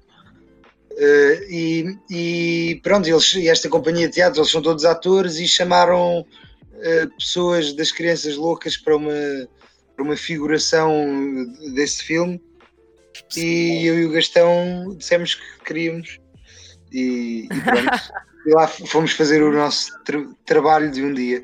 [1.02, 5.48] Eh, e, e pronto, eles, e esta companhia de teatro, eles são todos atores e
[5.48, 6.26] chamaram
[6.74, 9.14] eh, pessoas das crianças loucas para uma,
[9.96, 10.92] para uma figuração
[11.74, 12.42] desse filme
[13.38, 16.20] e eu e o Gastão dissemos que queríamos
[16.92, 18.14] e, e pronto.
[18.46, 21.44] e lá fomos fazer o nosso tra- trabalho de um dia.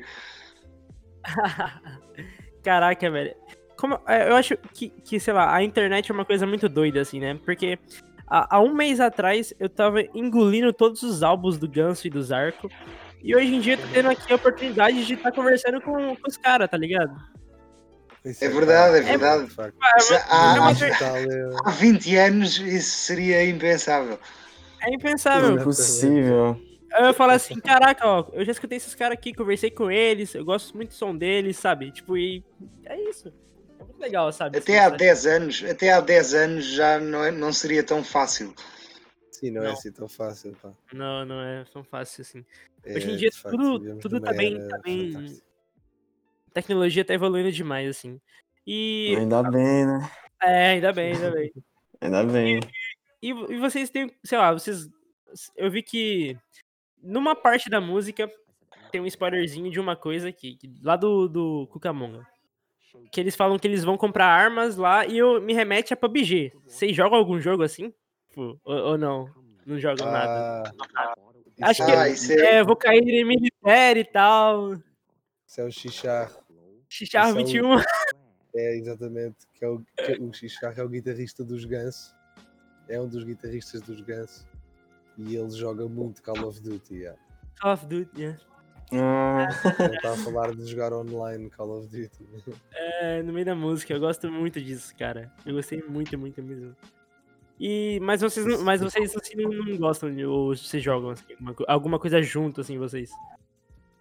[2.62, 3.34] Caraca, velho.
[3.78, 7.00] Como, é, eu acho que, que, sei lá, a internet é uma coisa muito doida,
[7.00, 7.38] assim, né?
[7.44, 7.78] Porque
[8.26, 12.22] há, há um mês atrás eu tava engolindo todos os álbuns do Ganso e do
[12.22, 12.68] Zarco.
[13.22, 16.28] E hoje em dia eu tô tendo aqui a oportunidade de estar conversando com, com
[16.28, 17.14] os caras, tá ligado?
[18.24, 19.44] É verdade, é verdade.
[19.44, 19.76] de facto.
[19.98, 20.72] Isso é há,
[21.18, 24.18] é- há 20 anos isso seria impensável.
[24.82, 25.54] É impensável.
[25.56, 26.60] impossível.
[26.98, 30.44] Eu falo assim, caraca, ó, eu já escutei esses caras aqui, conversei com eles, eu
[30.44, 31.90] gosto muito do som deles, sabe?
[31.90, 32.42] Tipo, e
[32.84, 33.32] é isso.
[33.78, 34.58] É muito legal, sabe?
[34.58, 38.02] Até há Assim, 10 anos, até há 10 anos já não, é- não seria tão
[38.04, 38.54] fácil.
[39.30, 39.72] Sim, não, é Não.
[39.72, 40.56] assim tão fácil.
[40.62, 40.72] Pá.
[40.92, 42.44] Não, não é tão fácil assim.
[42.84, 45.46] É, Hoje em dia facto, tudo- tudo tá bem- tá bem- fantástica.
[46.48, 48.18] A tecnologia tá evoluindo demais, assim.
[48.66, 49.14] E.
[49.18, 50.10] Ainda bem, né?
[50.42, 51.52] É, ainda bem, ainda bem.
[52.00, 52.60] Ainda bem.
[53.22, 54.88] E, e vocês têm, sei lá, vocês.
[55.56, 56.36] Eu vi que
[57.02, 58.30] numa parte da música
[58.92, 62.26] tem um spoilerzinho de uma coisa aqui, que- lá do, do Cucamonga.
[63.10, 66.52] Que eles falam que eles vão comprar armas lá e eu me remete a PUBG.
[66.66, 67.92] Vocês jogam algum jogo assim?
[68.28, 69.30] Tipo, ou, ou não?
[69.64, 70.72] Não jogam nada.
[70.96, 71.14] Ah,
[71.62, 71.82] Acho
[72.12, 74.74] isso que Ah, é, é, vou cair em militar e tal.
[75.46, 76.30] isso é o Xixar.
[76.88, 77.80] Xixar Isso é o- 21.
[78.54, 79.36] É, exatamente.
[79.54, 82.14] Que é o, que é- o Xixar é o guitarrista dos Guns.
[82.88, 84.46] É um dos guitarristas dos Guns.
[85.18, 86.94] E ele joga muito Call of Duty.
[86.96, 87.18] yeah.
[87.60, 88.38] Call of Duty, yeah.
[88.92, 89.48] Ah,
[89.80, 92.10] Ele está a falar de jogar online Call of Duty.
[92.72, 93.92] É, no meio da música.
[93.92, 95.32] Eu gosto muito disso, cara.
[95.44, 96.74] Eu gostei muito, muito mesmo.
[97.58, 101.24] E, mas vocês, não- mas vocês assim, não, não gostam, de- ou vocês jogam assim,
[101.32, 103.10] alguma, alguma coisa junto, assim, vocês?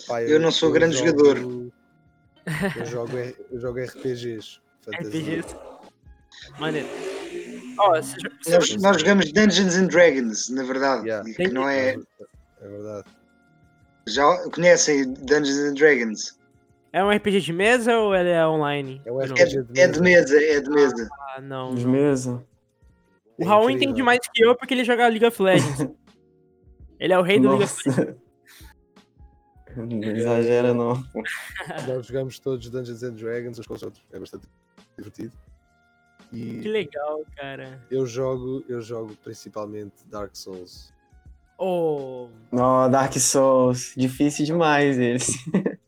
[0.08, 1.38] Pá, Eu não sou grande jogador.
[1.38, 4.60] Eu jogo, eu jogo RPGs.
[4.84, 5.10] fantasia.
[5.40, 5.56] RPGs.
[6.60, 6.88] Maneiro.
[7.78, 8.18] Você-
[8.52, 11.08] Nós, nós jogamos Dungeons and Dragons, na verdade.
[11.08, 11.34] Yeah.
[11.34, 11.96] que não é.
[12.62, 13.08] É verdade.
[14.08, 16.38] Já conhecem Dungeons and Dragons?
[16.94, 19.02] é um RPG de mesa ou ele é online?
[19.06, 19.20] É um?
[19.20, 21.10] RPG de É de mesa, é de mesa.
[21.36, 21.76] Ah, não.
[21.76, 22.42] de mesa.
[23.38, 25.90] O É Raul entende mais que eu porque ele joga League of Legends.
[27.00, 28.26] ele é o rei do League of Legends.
[29.76, 31.04] Não exagera, não.
[31.86, 34.02] Nós jogamos todos Dungeons and Dragons uns com os outros.
[34.14, 34.48] É bastante
[34.98, 35.34] divertido.
[36.30, 37.82] Que E legal, cara.
[37.92, 40.94] eu jogo, eu jogo principalmente Dark Souls.
[41.58, 43.94] Oh, Não, Dark Souls.
[43.96, 45.28] Difícil demais eles.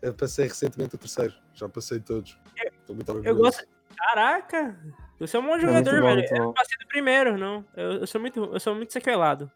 [0.00, 1.34] Eu passei recentemente o terceiro.
[1.52, 2.38] Já passei todos.
[2.56, 3.28] Estou muito orgulhoso.
[3.28, 3.66] eu gosto.
[3.96, 4.78] Caraca!
[5.18, 6.26] Você é um bom muito jogador, bom, velho.
[6.30, 7.62] Eu não passei do primeiro, não.
[7.76, 9.50] Eu, eu sou muito, eu sou muito sequelado.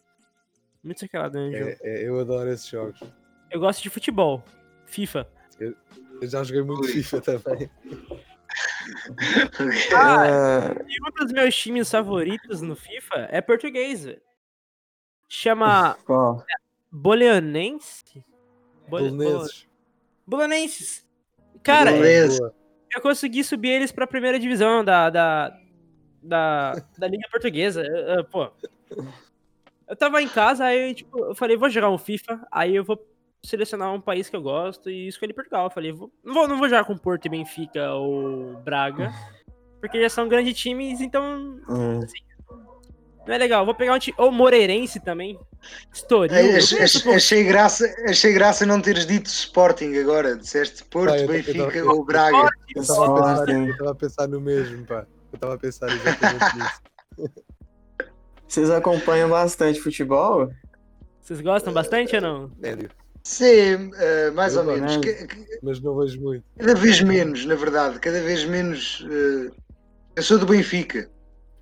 [0.83, 1.71] Muito sequelado no jogo.
[1.71, 3.01] É- é- eu adoro esses jogos.
[3.51, 4.45] Eu gosto de futebol.
[4.85, 5.27] FIFA.
[5.59, 5.75] Eu
[6.29, 6.89] já joguei muito Ui.
[6.93, 7.71] FIFA também.
[9.97, 14.21] Ah, É, e um dos meus times favoritos no FIFA é português, velho.
[15.35, 16.45] Chama qual?
[16.93, 18.05] Boleonense?
[18.89, 19.67] Bole- Bolo- Belenenses.
[20.27, 21.07] Bolonenses.
[21.63, 22.39] Cara, Bolonenses.
[22.39, 22.55] Boa.
[22.95, 25.59] eu consegui subir eles pra primeira divisão da, da,
[26.23, 27.83] da, da Liga Portuguesa.
[27.83, 28.51] Eu- eu, pô.
[29.89, 32.99] Eu tava em casa, aí tipo, eu falei, vou jogar um FIFA, aí eu vou
[33.43, 35.67] selecionar um país que eu gosto e escolhi Portugal.
[35.67, 39.13] Eu falei, vou, não, vou, não vou jogar com Porto e Benfica ou Braga,
[39.81, 42.01] porque já são grandes times, então Hum,
[43.27, 43.65] não é legal.
[43.65, 44.15] Vou pegar um time.
[44.19, 45.39] Ou Moreirense também.
[45.93, 46.35] Estoril.
[46.35, 47.17] Ai, eu ach- conheço ach- pouco.
[47.17, 50.37] achei, graça, achei graça não teres dito Sporting agora.
[50.37, 52.49] Disseste Porto, eu- Benfica eu- ou Braga.
[52.75, 53.07] Eu estava
[53.91, 55.07] a, pensar- no mesmo, pá.
[55.33, 57.33] Eu estava a pensar exatamente nisso.
[58.47, 60.51] Vocês acompanham bastante futebol?
[61.21, 62.51] Vocês gostam bastante ou não?
[62.59, 62.91] Médio.
[63.23, 64.99] Sim, eh, mais Eu ou menos.
[64.99, 66.45] Ca- ca- Mas não vejo muito.
[66.59, 67.99] Cada vez menos, na verdade.
[67.99, 69.05] Cada vez menos.
[69.11, 69.51] eh,
[70.17, 71.09] eu sou do Benfica.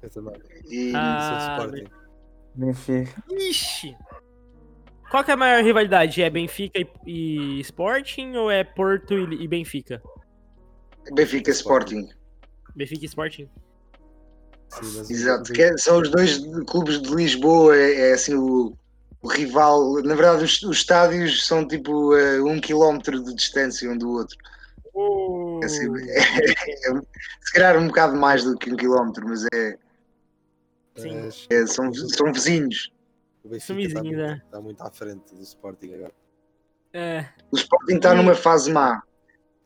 [0.03, 0.35] Eu também.
[0.69, 1.91] E Ah, Sou Sporting.
[2.55, 3.23] Benfica.
[3.31, 3.97] Ixi.
[5.11, 6.23] Qual que é a maior rivalidade?
[6.23, 10.03] É Benfica e, e Sporting ou é Porto e, e Benfica?
[11.13, 12.09] Benfica Sporting.
[12.75, 13.49] Benfica e Sporting?
[14.71, 15.53] Sim, Exato.
[15.53, 17.77] que é- são os dois clubes de Lisboa.
[17.77, 18.75] É, é assim o,
[19.21, 20.03] o rival.
[20.03, 24.37] Na verdade, os, os estádios são tipo a um quilómetro de distância um do outro.
[25.63, 27.03] É assim, é-
[27.43, 29.77] se calhar um bocado mais do que um quilómetro, mas é,
[30.97, 31.21] Sim.
[31.21, 32.93] mas é- são, são vizinhos.
[33.45, 34.45] o Benfica São está vizinhos, muito, é.
[34.45, 36.15] está muito à frente do Sporting agora.
[36.93, 37.29] É.
[37.51, 39.03] O Sporting está numa fase má.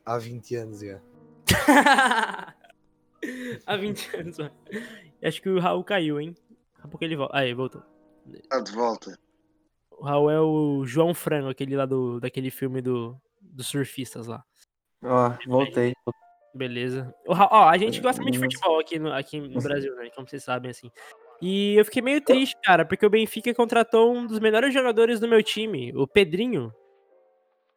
[0.04, 1.00] Há 20 anos, já.
[3.66, 4.52] Há 20 anos, mano.
[5.22, 6.34] Acho que o Raul caiu, hein?
[6.74, 7.36] Daqui a pouco ele volta.
[7.36, 7.82] Aí, voltou.
[8.32, 9.18] Está de volta.
[9.90, 14.44] O Raul é o João Frango, aquele lá do, daquele filme do, dos surfistas lá.
[15.02, 15.94] Ó, voltei.
[16.56, 17.14] Beleza.
[17.26, 20.08] O Ó, a gente gosta muito de futebol aqui no, aqui no Brasil, né?
[20.14, 20.90] Como vocês sabem, assim.
[21.42, 25.28] E eu fiquei meio triste, cara, porque o Benfica contratou um dos melhores jogadores do
[25.28, 26.72] meu time, o Pedrinho.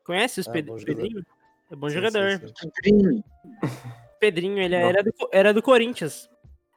[0.05, 0.85] Conhece os Ah, jogador.
[0.85, 1.25] Pedrinho?
[1.69, 2.39] É bom Sim, jogador.
[2.39, 2.69] sim, sim.
[2.81, 3.23] Pedrinho.
[4.19, 4.87] Pedrinho, ele Não.
[4.89, 6.29] era do, era do Corinthians.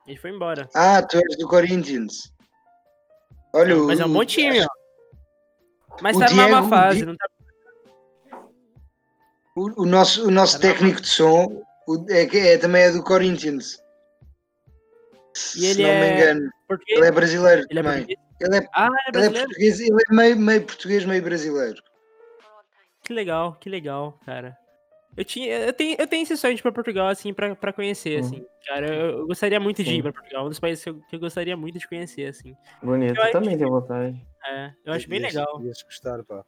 [0.06, 0.68] Ele foi embora.
[0.74, 2.32] Ah, tu és do Corinthians.
[3.54, 4.66] Olha, Mas é um o- bom time, ó.
[6.02, 7.26] Mas o tá numa má fase, não tá
[9.54, 10.74] O, o nosso, o nosso Caramba.
[10.78, 13.78] técnico de som o- é, é, também é do Corinthians.
[15.56, 16.50] E ele Se não é me engano.
[16.68, 16.98] português.
[16.98, 17.98] Ele é brasileiro Ele é também.
[18.06, 18.18] português.
[18.40, 21.82] Ele é, Ah, ele é ele é português, ele é meio, meio português, meio brasileiro.
[23.04, 24.56] Que legal, que legal, cara.
[25.16, 27.72] Eu, tinha, eu, tenho, eu tenho esse sonho de ir pra Portugal, assim, pra, pra
[27.72, 28.26] conhecer, Uhum.
[28.26, 28.46] assim.
[28.66, 30.02] Cara, eu, eu gostaria muito de ir Sim.
[30.02, 30.46] pra Portugal.
[30.46, 32.54] Um dos países que eu, que eu gostaria muito de conhecer, assim.
[32.82, 34.16] Bonito, Eu também tenho vontade.
[34.46, 35.60] É, eu acho bem legal.
[35.62, 36.42] Ias gostar, pá.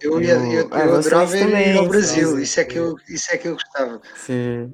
[0.00, 2.28] Eu, ia, Eu- eu, eu ah, vocês adorava ir também, ao sim, Brasil.
[2.36, 2.42] sim.
[2.42, 4.00] Isso é, que eu, isso é que eu gostava.
[4.14, 4.70] Se...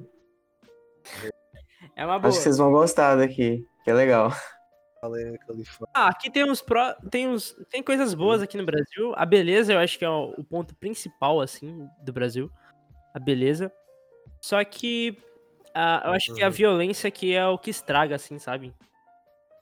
[1.95, 2.29] É uma boa.
[2.29, 4.31] Acho que vocês vão gostar daqui, que é legal.
[5.03, 5.87] É a?
[5.93, 9.13] Ah, aqui tem uns pró, tem uns, tem coisas boas aqui no Brasil.
[9.15, 12.49] A beleza, eu acho que é o, ponto principal assim do Brasil.
[13.13, 13.71] A beleza.
[14.41, 15.15] Só que
[15.75, 16.51] ah, eu acho que a Uhum.
[16.51, 18.73] violência que é o que estraga assim, sabe?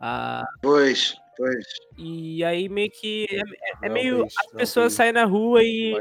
[0.06, 1.66] Ah, Pois, pois.
[1.98, 5.24] e aí meio que é, é- é Não meio as não é pessoas saem na
[5.24, 5.94] rua e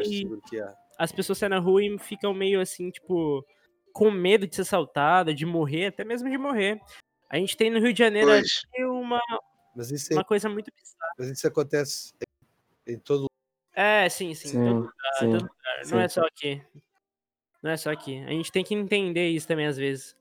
[0.61, 0.74] há.
[0.98, 3.46] as pessoas saem na rua e ficam meio assim, tipo,
[3.92, 6.80] com medo de ser assaltada, de morrer, até mesmo de morrer.
[7.30, 8.28] A gente tem no Rio de Janeiro
[8.80, 9.20] uma,
[9.76, 11.12] Mas isso, é- uma coisa muito bizarra.
[11.16, 12.12] mas isso acontece
[12.84, 13.26] em, todo
[13.74, 14.48] É, sim, sim.
[14.48, 14.64] Sim.
[14.64, 15.86] todo em Sim, todo lugar.
[15.92, 16.14] Não é sim.
[16.20, 16.62] só aqui.
[17.62, 18.18] Não é só aqui.
[18.24, 20.16] A gente tem que entender isso também às vezes.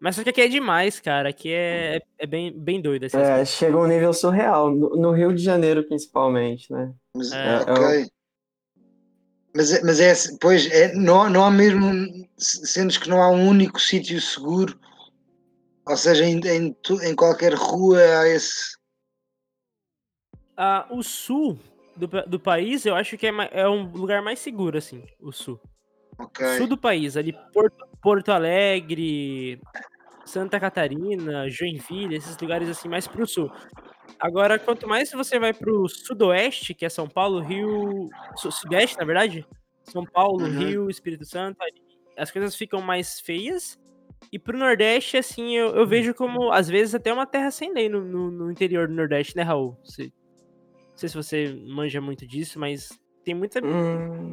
[0.00, 1.30] Mas só que aqui é demais, cara.
[1.30, 3.46] Aqui é, é bem, bem doido esse É, aspecto.
[3.46, 6.92] chega a um nível surreal, no, no Rio de Janeiro principalmente, né?
[7.16, 8.10] Mas, É, ok.
[9.56, 13.30] Mas, é- mas é, assim, pois, é, não, não há mesmo, sendo que não há
[13.30, 14.78] um único sítio seguro,
[15.86, 18.76] ou seja, em, em, em qualquer rua há esse.
[20.56, 21.58] Ah, o sul
[21.96, 25.60] do, do país, eu acho que é, é um lugar mais seguro, assim, o sul.
[26.18, 26.46] Ok.
[26.56, 29.58] Sul do país, ali Porto, Porto Alegre,
[30.26, 33.50] Santa Catarina, Joinville, esses lugares assim mais pro sul.
[34.20, 39.06] Agora, quanto mais você vai pro sudoeste, que é São Paulo, Rio, su- sudeste, na
[39.06, 39.46] verdade,
[39.84, 40.50] São Paulo, Uhum.
[40.52, 41.56] Rio, Espírito Santo,
[42.16, 43.80] as coisas ficam mais feias.
[44.30, 47.88] E pro Nordeste, assim, eu, eu vejo como, às vezes, até uma terra sem lei
[47.88, 49.78] no, no, no interior do Nordeste, né, Raul?
[49.82, 50.12] Você-
[50.90, 52.90] não sei se você manja muito disso, mas
[53.24, 54.32] tem muita Hum,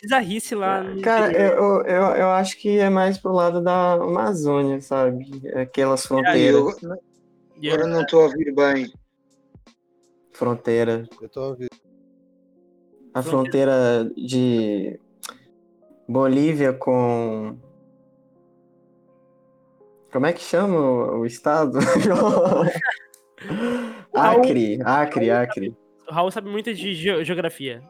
[0.00, 4.80] bizarrice lá no cara, eu, eu, eu, acho que é mais pro lado da Amazônia,
[4.80, 5.24] sabe?
[5.54, 6.90] Aquelas Aí, fronteiras, eu,
[7.62, 8.92] eu- agora não estou a ouvir bem.
[10.32, 11.68] fronteira, Eu a ouvir.
[13.14, 14.98] a fronteira de
[16.08, 17.56] Bolívia com
[20.12, 21.78] como é que chama o, o estado?
[24.14, 25.74] Acre, Acre, Acre.
[26.08, 27.82] O Raul sabe muito de geo- geografia.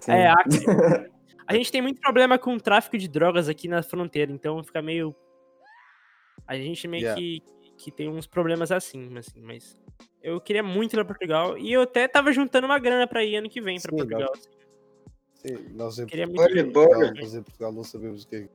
[0.00, 0.12] Sim.
[0.12, 0.50] É, Acre.
[1.46, 4.80] A gente tem muito problema com o tráfico de drogas aqui na fronteira, então fica
[4.80, 5.14] meio.
[6.46, 7.20] A gente meio Yeah.
[7.20, 7.42] que,
[7.76, 9.80] que tem uns problemas assim, assim, mas.
[10.22, 13.36] Eu queria muito ir pra Portugal e eu até tava juntando uma grana pra ir
[13.36, 14.30] ano que vem pra Sim, Portugal.
[14.34, 14.50] assim.
[15.34, 16.72] Sim, nós em Queria muito.
[16.72, 18.48] Portugal, nós em Portugal não sabemos o que é.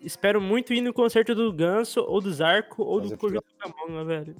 [0.00, 3.44] Espero muito ir no concerto do Ganso, ou do Zarco, ou Mas do é Conjunto
[3.58, 4.36] Camões, velho.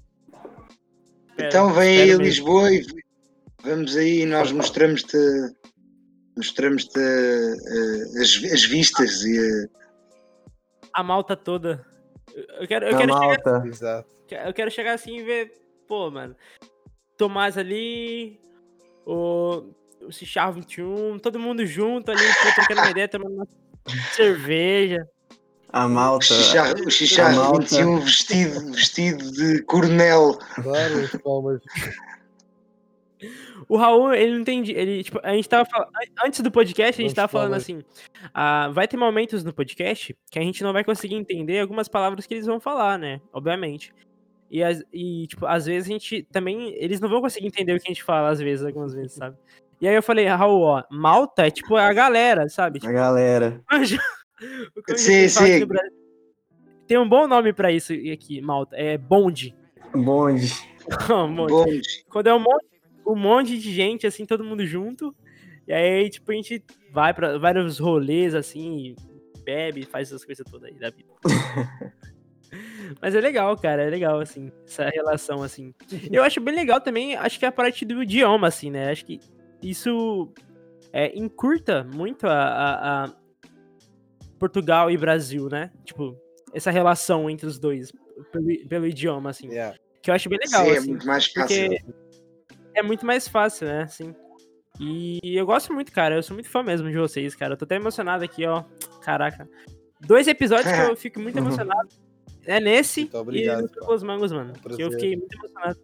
[1.39, 2.17] Então vem aí a.
[2.17, 2.85] Lisboa e
[3.63, 5.17] vamos aí e nós mostramos-te
[6.37, 9.69] mostramos-te eh, as, as vistas e eh,
[10.95, 11.85] A malta toda.
[12.61, 13.63] Eu- quero, eu Na quero chegar Malta.
[13.69, 14.09] Exato.
[14.31, 15.53] Eu quero chegar assim e ver,
[15.87, 16.35] pô, mano.
[17.19, 18.41] Tomás ali,
[19.05, 19.65] o,
[20.01, 22.21] o Chicharro 21, todo mundo junto ali,
[22.55, 23.47] trocando uma ideia, tomando uma
[24.15, 25.07] cerveja.
[25.71, 26.35] A Malta.
[26.35, 27.61] O Malta.
[27.77, 30.39] 21 vestido, vestido de coronel.
[30.55, 31.61] Claro, as palmas.
[33.69, 34.73] O Raul, ele não entendi.
[34.73, 35.91] Ele, tipo, a gente tava falando.
[36.25, 37.83] Antes do podcast, a gente tava falando assim.
[38.33, 42.27] ah, vai ter momentos no podcast que a gente não vai conseguir entender algumas palavras
[42.27, 43.21] que eles vão falar, né?
[43.33, 43.93] Obviamente.
[44.51, 44.61] E,
[44.93, 46.75] e, tipo, às vezes a gente também.
[46.77, 49.37] Eles não vão conseguir entender o que a gente fala, às vezes, algumas vezes, sabe?
[49.81, 52.79] E aí eu falei, Raul, ó, Malta é tipo a galera, sabe?
[52.79, 53.61] Tipo, A galera.
[53.85, 54.01] Gente
[54.97, 55.67] Sim, sim.
[56.87, 58.77] Tem um bom nome pra isso aqui, Malta.
[58.77, 59.55] É bonde.
[59.93, 60.53] Bonde.
[61.09, 61.53] Bonde.
[61.53, 61.87] Bons.
[62.09, 62.67] Quando é um monte,
[63.07, 65.15] um monte de gente, assim, todo mundo junto.
[65.67, 68.95] E aí, tipo, a gente vai pra vários rolês, assim,
[69.45, 71.09] bebe, faz essas coisas todas aí da vida.
[73.01, 75.73] Mas é legal, cara, é legal, assim, essa relação, assim.
[76.11, 78.91] Eu acho bem legal também, acho que é a parte do idioma, assim, né?
[78.91, 79.19] Acho que
[79.63, 80.31] isso
[80.93, 83.13] é, encurta muito a, a- a
[84.39, 85.71] Portugal e Brasil, né?
[85.85, 86.15] Tipo,
[86.53, 87.91] essa relação entre os dois,
[88.31, 89.49] pelo, pelo idioma, assim.
[89.49, 89.77] Yeah.
[90.03, 90.89] Que eu acho bem legal, Sim, é assim.
[90.91, 91.69] muito mais fácil.
[91.69, 91.85] Porque
[92.75, 93.83] é muito mais fácil, né?
[93.83, 94.15] Assim.
[94.81, 96.15] E eu gosto muito, cara.
[96.17, 97.55] Eu sou muito fã mesmo de vocês, cara.
[97.55, 98.65] Eu tô até emocionado aqui, ó.
[99.03, 99.49] Caraca.
[100.01, 101.89] Dois episódios que eu fico muito emocionado.
[102.45, 103.69] É nesse Muito obrigado, e no.
[103.69, 104.53] Pelos Mangos, mano.
[104.67, 105.79] Um Que eu fiquei muito emocionado.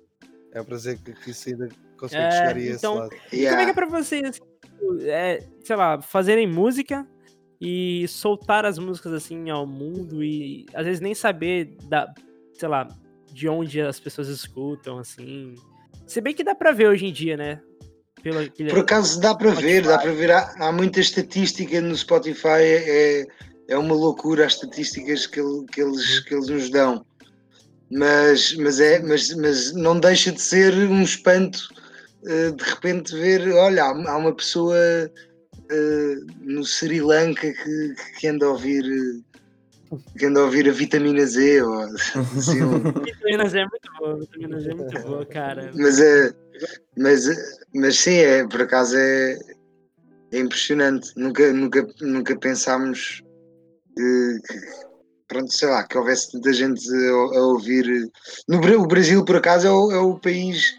[0.52, 1.68] É um prazer que, que isso ainda
[1.98, 3.14] consegue É, chegar a esse então- lado.
[3.14, 3.70] E como é que Yeah.
[3.70, 7.06] é pra vocês, tipo, é, sei lá, fazerem música
[7.60, 12.12] e soltar as músicas assim ao mundo e às vezes nem saber da,
[12.54, 12.88] sei lá,
[13.32, 15.54] de onde as pessoas escutam, assim.
[16.08, 17.60] Se bem que dá pra ver hoje em dia, né?
[18.22, 20.30] Pelo, aquele- Por acaso dá para ver, dá para ver.
[20.32, 23.26] Há, há muita estatística no Spotify, é,
[23.68, 25.40] é uma loucura as estatísticas que,
[25.70, 27.04] que eles, que eles nos dão.
[27.90, 31.58] Mas, mas, é, mas, mas não deixa de ser um espanto
[32.26, 34.76] eh, de repente ver, olha, há, uma pessoa
[35.70, 38.82] eh, no Sri Lanka que, que anda a ouvir
[40.18, 42.60] que anda a ouvir a vitamina Z ou assim,
[43.04, 45.70] Vitamina Z é muito boa, Vitamina Z é muito boa, cara.
[45.74, 46.32] mas é
[46.96, 47.26] mas,
[47.74, 49.38] mas sim, é, por acaso é,
[50.32, 51.12] é impressionante.
[51.16, 53.22] Nunca, nunca, nunca pensámos
[53.96, 54.38] que,
[55.28, 58.10] pronto, sei lá, que houvesse tanta gente a, a ouvir.
[58.48, 60.74] No, o Brasil, por acaso, é o, é o país,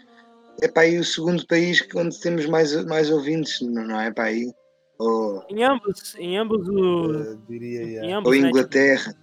[0.60, 4.24] é para aí o segundo país onde temos mais, mais ouvintes, não, não é para
[4.24, 4.52] aí?
[5.00, 7.14] Ou, Em ambos, em ambos o.
[7.14, 8.18] Eh, diria, Em yeah.
[8.18, 9.12] ambos, ou né, Inglaterra.
[9.14, 9.18] tipo,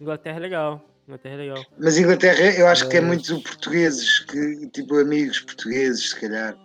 [0.00, 0.88] Inglaterra é legal.
[1.08, 1.64] Inglaterra é legal.
[1.76, 6.56] Mas Inglaterra, eu acho que é muito portugueses, que, tipo amigos portugueses, se calhar.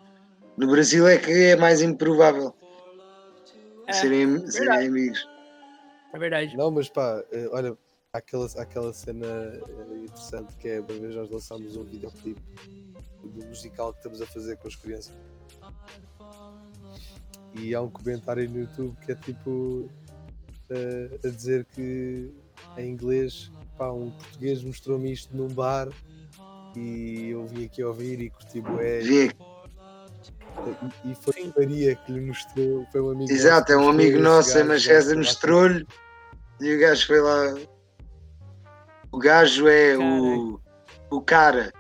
[0.56, 2.54] No Brasil é que é mais improvável.
[3.88, 4.52] É, serem, verdade.
[4.52, 5.28] serem amigos.
[6.14, 6.56] É verdade.
[6.56, 7.76] Não, mas pá, eh, olha,
[8.14, 12.42] há aquela, há aquela cena eh, interessante que é uma vez nós lançámos um videoclipe
[13.24, 15.16] do musical que estamos a fazer com as crianças.
[17.54, 19.90] E há um comentário no YouTube que é tipo
[20.70, 22.32] eh, a dizer que
[22.78, 25.90] em inglês pá, um português mostrou-me isto num bar
[26.76, 29.32] e eu vim aqui ouvir e curti bué aqui.
[31.06, 31.54] e foi Sim.
[31.56, 35.16] a Maria que lhe mostrou, foi um amigo Exato, é um amigo nosso em Manchester,
[35.16, 35.88] lá, mostrou-lhe
[36.60, 37.56] e o gajo foi lá.
[39.12, 40.60] O gajo é o,
[41.10, 41.72] o cara.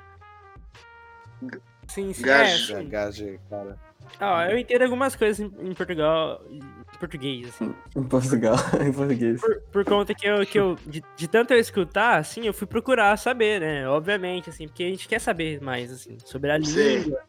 [1.87, 2.21] Sim, sim.
[2.21, 2.75] Gajo.
[2.75, 2.89] É, sim.
[2.89, 3.86] gajo, cara.
[4.19, 7.73] Ah, eu entendo algumas coisas em, em Portugal, em português, assim.
[7.95, 8.55] Em Portugal,
[8.85, 9.39] em português.
[9.39, 12.65] Por, por conta que eu, que eu de, de tanto eu escutar, assim, eu fui
[12.65, 13.87] procurar saber, né?
[13.87, 16.99] Obviamente, assim, porque a gente quer saber mais, assim, sobre a Sim.
[16.99, 17.19] língua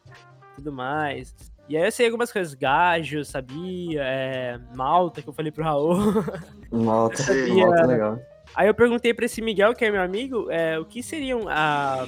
[0.59, 1.33] tudo mais.
[1.67, 5.95] E aí eu sei algumas coisas, gajo, sabia, é, malta, que eu falei pro Raul.
[6.71, 7.61] Malta, Sim.
[7.61, 8.19] malta legal.
[8.55, 12.07] Aí eu perguntei pra esse Miguel, que é meu amigo, é, o que seriam a.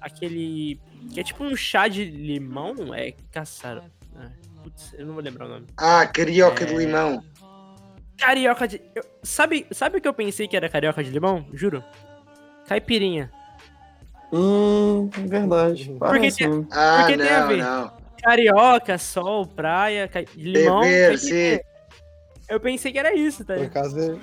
[0.00, 0.80] aquele.
[1.12, 2.94] Que é tipo um chá de limão?
[2.94, 3.82] É caçaro.
[4.14, 4.30] Ah,
[4.62, 5.66] putz, eu não vou lembrar o nome.
[5.76, 6.66] Ah, carioca É.
[6.66, 7.22] de limão.
[8.18, 8.80] Carioca de.
[8.94, 11.46] eu- sabe, sabe o que eu pensei que era carioca de limão?
[11.52, 11.82] Juro.
[12.66, 13.30] Caipirinha.
[14.32, 15.94] Hum, verdade.
[16.00, 16.66] Parece tem-.
[16.72, 17.56] Ah, Porque tem a não, ver.
[17.58, 17.92] não.
[18.22, 20.26] Carioca, sol, praia, cai...
[20.34, 20.80] limão.
[20.80, 21.56] Beber, caipirinha.
[21.56, 21.60] sim.
[22.48, 23.54] Eu pensei que era isso, tá?
[23.54, 23.76] Por ligado?
[23.78, 24.16] acaso é,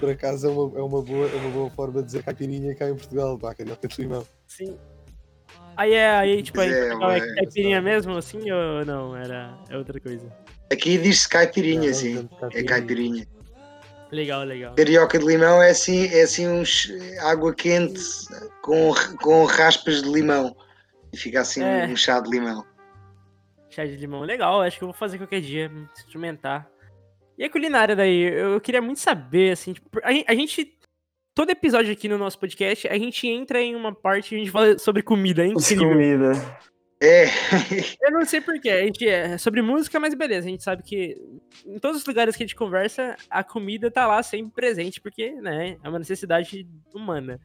[0.00, 2.88] por acaso é, uma, é, uma boa, é uma boa forma de dizer caipirinha cá
[2.88, 4.26] em Portugal, pá, carioca de limão.
[4.46, 4.76] Sim.
[5.78, 7.34] Aí é, aí, tipo, aí, é, é ué.
[7.36, 9.16] caipirinha mesmo, assim, ou não?
[9.16, 10.26] Era é outra coisa.
[10.72, 12.28] Aqui diz-se caipirinha, Não, sim.
[12.52, 13.24] É caipirinha.
[14.10, 14.74] Legal, legal.
[14.74, 18.00] Carioca de limão é assim, é assim uns água quente
[18.60, 20.56] com, com raspas de limão.
[21.12, 21.86] E fica assim É.
[21.86, 22.66] um chá de limão.
[23.70, 24.60] Chá de limão, legal.
[24.62, 26.68] Acho que eu vou fazer qualquer dia, experimentar.
[27.38, 28.20] E a culinária daí?
[28.20, 30.76] Eu, queria muito saber, assim, tipo, a gente.
[31.38, 34.50] Todo episódio aqui no nosso podcast, a gente entra em uma parte que a gente
[34.50, 35.90] fala sobre comida, é incrível.
[35.90, 36.32] Comida.
[37.00, 37.26] É,
[38.02, 41.16] Eu não sei porquê, a gente é sobre música, mas beleza, a gente sabe que
[41.64, 45.30] em todos os lugares que a gente conversa, a comida tá lá sempre presente, porque,
[45.30, 47.40] né, é uma necessidade humana.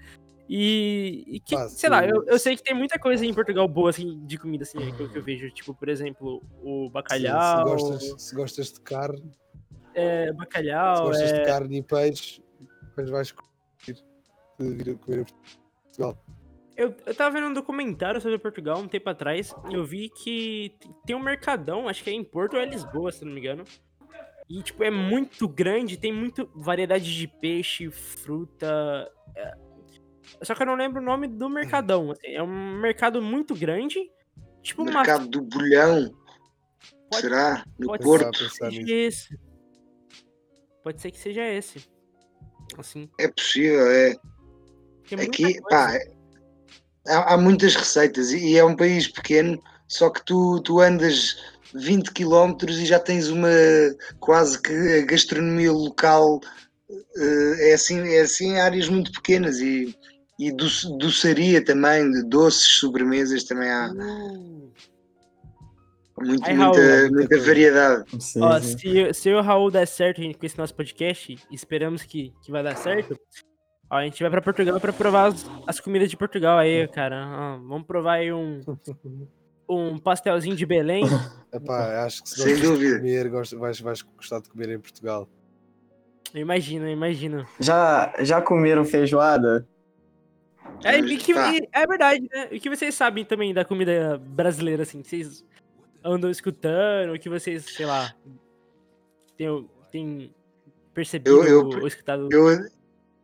[0.50, 2.10] E, e que, sei lá, sim.
[2.10, 5.04] eu, eu sei que tem muita coisa em Portugal boa, assim, de comida, assim, que
[5.04, 9.32] eu, que eu vejo, tipo, por exemplo, o Se, bacalhau, gostas, se gostas de carne,
[9.94, 12.42] é, se bacalhau, gostas é, de carne e peixe,
[12.88, 13.53] depois vais curtir
[14.60, 16.18] de vir a Portugal.
[16.76, 19.54] Eu, eu tava vendo um documentário sobre Portugal um tempo atrás.
[19.70, 20.76] e Eu vi que
[21.06, 23.64] tem um mercadão, acho que é em Porto ou é Lisboa, se não me engano.
[24.50, 29.10] E, tipo, é muito grande, tem muita variedade de peixe, fruta.
[29.36, 29.54] é.
[30.42, 32.12] Só que eu não lembro o nome do mercadão.
[32.12, 34.00] assim, É um mercado muito grande.
[34.62, 34.92] Tipo, uma.
[34.92, 36.12] mercado do bolhão.
[37.12, 37.64] Pode- Será?
[37.78, 38.32] No pode Porto.
[38.40, 38.92] pensar seja nisso.
[38.94, 39.40] esse.
[40.84, 41.86] Pode ser que seja esse.
[42.78, 43.10] Assim.
[43.20, 44.16] É possível, é.
[45.12, 45.62] Muita Aqui, coisa.
[45.70, 46.12] pá, é-
[47.08, 51.38] há, há muitas receitas e, e é um país pequeno, só que tu, tu andas
[51.74, 53.50] 20 km e já tens uma
[54.20, 56.40] quase que a gastronomia local
[57.18, 59.96] eh, é assim, é assim em áreas muito pequenas e,
[60.40, 64.72] e doce- doçaria também, de doces, sobremesas também há Uh.
[66.26, 68.06] muito, Raul, muita, muita variedade.
[68.22, 72.04] Sim, Ó, se, se eu o Raul der certo gente, com esse nosso podcast, esperamos
[72.04, 73.18] que, que vai dar certo.
[73.94, 77.28] Ó, a gente vai pra Portugal pra provar as, as comidas de Portugal aí, cara.
[77.28, 78.60] Ó, vamos provar aí um,
[79.70, 81.04] um pastelzinho de Belém.
[81.54, 82.96] Epá, acho que se Sem dúvida.
[83.00, 83.30] de comer,
[83.60, 85.30] vais, vais gostar de comer em Portugal.
[86.34, 87.46] Eu imagino, eu imagino.
[87.60, 89.68] Já, já comeram feijoada?
[90.84, 91.54] É, e que- Tá.
[91.54, 92.48] e- é verdade, né?
[92.52, 95.04] E o que vocês sabem também da comida brasileira, assim?
[95.04, 95.46] que Vocês
[96.04, 98.12] andam escutando, o que vocês, sei lá,
[99.38, 100.34] tem, tem
[100.96, 102.28] percebido Eu- eu- ou escutado?
[102.32, 102.48] Eu,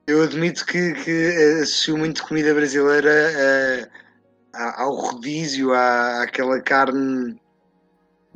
[0.09, 3.89] eu admito que, que associo muito comida brasileira eh,
[4.53, 7.39] a- ao rodízio, à, àquela carne,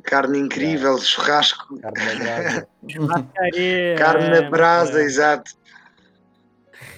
[0.03, 2.67] carne incrível, churrasco, Carne na brasa.
[2.87, 5.03] Churrascaria, carne é, na brasa, é.
[5.03, 5.51] exato.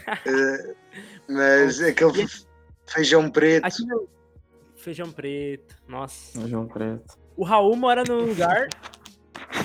[0.08, 0.76] Eh,
[1.28, 2.28] mas aquele
[2.86, 3.84] feijão preto, Aqui
[4.76, 6.48] feijão preto, nossa.
[6.48, 7.18] João Preto.
[7.36, 8.68] O Raul mora num lugar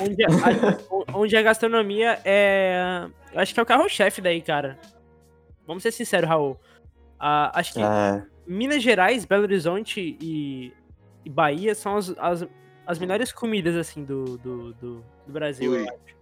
[0.00, 3.06] onde a, a- onde a gastronomia é.
[3.34, 4.78] Eu acho que é o carro-chefe daí, cara.
[5.70, 6.58] Vamos ser sinceros, Raul.
[7.16, 10.72] Ah, acho que É, Minas Gerais, Belo Horizonte e,
[11.24, 12.44] e Bahia são as, as,
[12.84, 15.88] as melhores comidas, assim, do, do, do, do Brasil, eu Ui.
[15.88, 16.16] acho.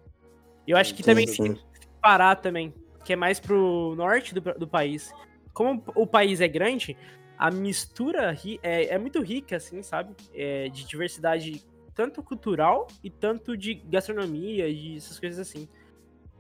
[0.66, 1.56] Eu acho que Sim, também sim.
[1.98, 2.74] Pará também,
[3.06, 5.10] que é mais pro norte do, do país.
[5.54, 6.94] Como o país é grande,
[7.38, 10.14] a mistura ri- é, é muito rica, assim, sabe?
[10.34, 15.66] É, de diversidade tanto cultural e tanto de gastronomia e essas coisas assim.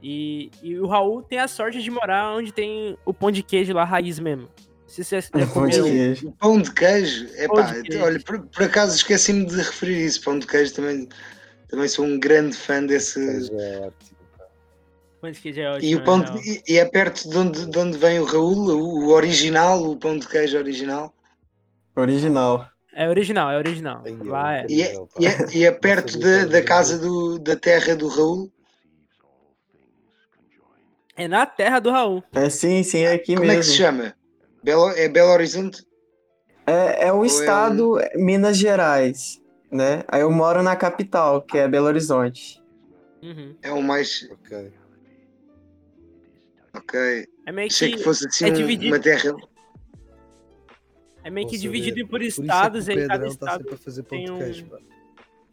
[0.02, 3.72] E, e o Raul tem a sorte de morar onde tem o pão de queijo
[3.72, 4.48] lá, raiz mesmo.
[4.86, 6.28] Se você É pão de queijo.
[6.28, 8.04] O pão de queijo, é Pão pá, de queijo.
[8.04, 10.22] olha, por, por acaso esqueci-me de referir isso.
[10.22, 11.08] Pão de queijo também,
[11.68, 13.20] também sou um grande fã desse.
[13.52, 13.90] É
[15.20, 15.90] pão de queijo é ótimo.
[15.90, 16.34] E, o pão real.
[16.38, 19.82] de, e- e é perto de onde, de onde vem o Raul, o, o original,
[19.82, 21.12] o pão de queijo original.
[21.96, 22.68] Original.
[22.94, 24.02] É original, é original.
[24.24, 24.66] Lá é.
[24.68, 25.14] E é, Não, pá.
[25.20, 28.50] e é, e é perto da, da casa do, da terra do Raul.
[31.18, 32.22] É na terra do Raul.
[32.32, 33.84] É sim, sim, é aqui Como é que se mesmo.
[33.84, 34.14] chama?
[34.62, 35.84] Belo, é Belo Horizonte?
[36.66, 40.04] É, é Ou o é estado Minas Gerais, né?
[40.08, 42.62] Aí eu moro na capital, que é Belo Horizonte.
[43.22, 43.56] Uhum.
[43.62, 44.28] É o mais.
[44.30, 44.72] Ok.
[46.74, 47.26] Ok.
[47.46, 48.94] É meio Achei que, que fosse assim é um- dividido.
[48.94, 49.34] uma terra.
[51.24, 53.46] é meio que dividido por Por é que estados o e aí cada Pedrão está
[53.46, 54.78] estado sempre a fazer pão tem um-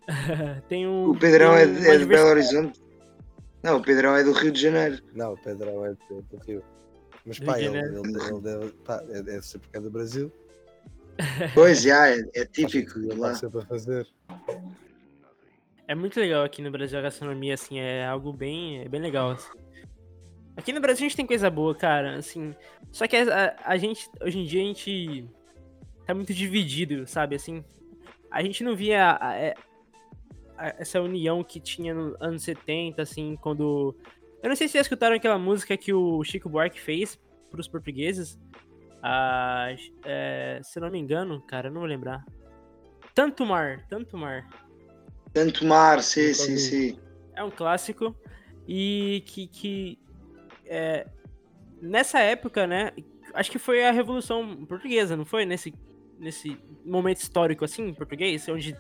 [0.70, 1.10] tem um.
[1.10, 2.28] O Pedrão tem é, é de Belo.
[2.30, 2.85] Horizonte?
[3.66, 5.02] Não, o Pedrão é do Rio de Janeiro.
[5.14, 6.64] Não, o Pedrão é do do Rio.
[7.26, 10.32] Mas pá, de ele, ele, ele deve, pá, é- é do Brasil.
[11.54, 13.00] Pois, já, é, é típico.
[13.00, 13.34] Ele lá.
[13.34, 14.06] sempre a fazer.
[15.88, 19.32] É muito legal aqui no Brasil a gastronomia, assim, é algo bem, é bem legal.
[19.32, 19.50] assim.
[20.58, 22.54] Aqui no Brasil a gente tem coisa boa, cara, assim.
[22.92, 25.28] Só que a, a gente, hoje em dia, a gente
[26.06, 27.64] tá muito dividido, sabe, assim.
[28.30, 29.56] A gente não via a- a- a-
[30.58, 33.96] essa união que tinha nos anos 70, assim, quando...
[34.42, 38.40] Eu não sei se vocês escutaram aquela música que o Chico Buarque fez pros portugueses.
[39.02, 39.68] Ah,
[40.04, 42.24] é, se eu não me engano, cara, eu não vou lembrar.
[43.14, 44.48] Tanto Mar, Tanto Mar.
[45.34, 47.00] Tanto mar, sim, sim, sim.
[47.34, 48.16] É um clássico.
[48.68, 50.00] E que, que
[50.66, 51.08] é,
[51.82, 52.92] nessa época, né?
[53.34, 55.46] Acho que foi a Revolução Portuguesa, não foi?
[55.46, 55.74] Nesse,
[56.18, 58.78] nesse momento histórico, assim, em português, onde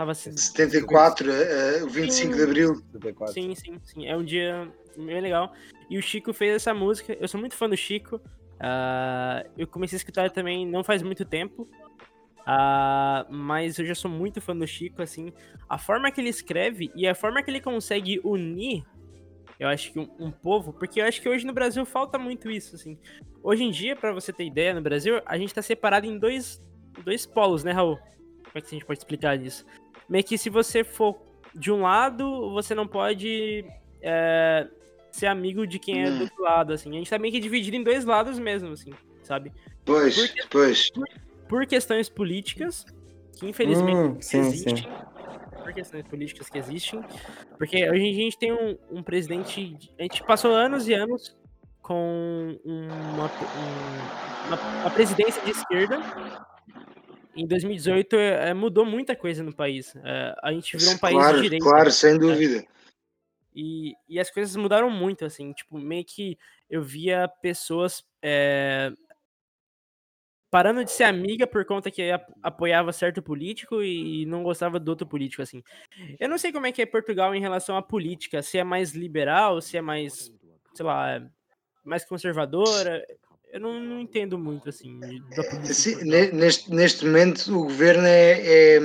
[0.00, 0.32] tava se.
[0.32, 2.74] 74, eh, o 25 de Abril.
[2.92, 3.34] 74.
[3.34, 4.06] Sim, sim, sim.
[4.06, 5.52] É um dia bem legal.
[5.90, 7.16] E o Chico fez essa música.
[7.20, 8.18] Eu sou muito fã do Chico.
[8.58, 11.68] Ah, eu comecei a escutar também não faz muito tempo.
[12.46, 15.34] Ah, mas eu já sou muito fã do Chico, assim.
[15.68, 18.82] A forma que ele escreve e a forma que ele consegue unir,
[19.58, 22.50] eu acho que um, um povo, porque eu acho que hoje no Brasil falta muito
[22.50, 22.98] isso, assim.
[23.42, 26.62] Hoje em dia, pra você ter ideia, no Brasil, a gente tá separado em dois,
[27.04, 27.98] dois polos, né, Raul?
[27.98, 29.64] Como é que a gente pode explicar isso?
[30.10, 31.16] Meio que se você for
[31.54, 33.64] de um lado, você não pode
[34.02, 34.66] é,
[35.12, 36.20] ser amigo de quem é do Hum.
[36.22, 36.90] outro lado, assim.
[36.90, 38.90] A gente tá meio que dividido em dois lados mesmo, assim,
[39.22, 39.52] sabe?
[39.84, 40.90] Pois, Porque- pois.
[41.48, 42.84] Por questões políticas,
[43.38, 44.76] que infelizmente Hum, sim, existem.
[44.76, 44.88] sim.
[45.62, 47.00] Por questões políticas que existem.
[47.58, 49.76] Porque hoje a gente tem um, um presidente.
[49.98, 51.36] A gente passou anos e anos
[51.82, 56.00] com uma, um- uma, uma presidência de esquerda.
[57.34, 59.94] Em 2018 é, mudou muita coisa no país.
[59.96, 61.64] É, a gente virou um país claro, de direita.
[61.64, 62.64] claro, sem dúvida.
[63.54, 68.92] E, e as coisas mudaram muito, assim, tipo, meio que eu via pessoas é,
[70.50, 74.88] parando de ser amiga por conta que ap- apoiava certo político e não gostava do
[74.88, 75.62] outro político, assim.
[76.18, 78.92] Eu não sei como é que é Portugal em relação à política, se é mais
[78.92, 80.32] liberal, se é mais,
[80.74, 81.22] sei lá, é
[81.84, 83.04] mais conservadora.
[83.52, 85.00] Eu não, não entendo muito, assim,
[86.04, 88.80] ne- neste, neste momento o governo é, é,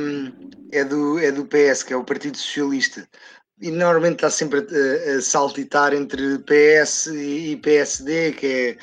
[0.71, 3.07] é do, é do PS, que é o Partido Socialista.
[3.61, 8.77] E normalmente está sempre a, a saltitar entre PS e, PSD, que é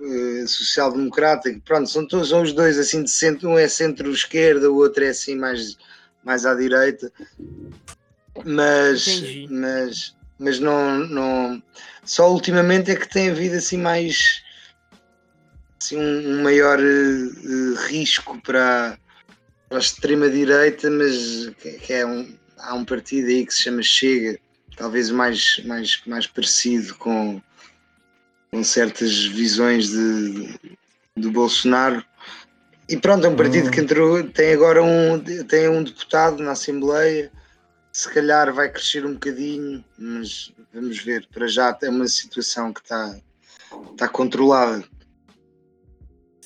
[0.00, 1.54] eh, social-democrata.
[1.64, 5.08] Pronto, são todos são os dois assim de centro, um é centro-esquerda, o outro é
[5.08, 5.76] assim mais,
[6.24, 7.12] mais à direita.
[8.44, 9.48] Mas, Entendi.
[9.50, 11.62] mas, mas não, não.
[12.04, 14.42] Só ultimamente é que tem havido assim mais
[15.86, 18.98] assim, um, um maior eh, risco para,
[19.68, 23.82] para a extrema-direita, mas que, que é um, há um partido aí que se chama
[23.82, 24.38] Chega,
[24.76, 27.40] talvez mais, mais, mais parecido com,
[28.50, 30.76] com certas visões de,
[31.16, 32.04] do Bolsonaro.
[32.88, 33.70] E pronto, é um partido Hum.
[33.70, 35.18] que entrou, tem agora um,
[35.48, 37.32] tem um deputado na Assembleia,
[37.92, 41.26] se calhar vai crescer um bocadinho, mas vamos ver.
[41.32, 43.18] Para já é uma situação que está,
[43.92, 44.84] está controlada.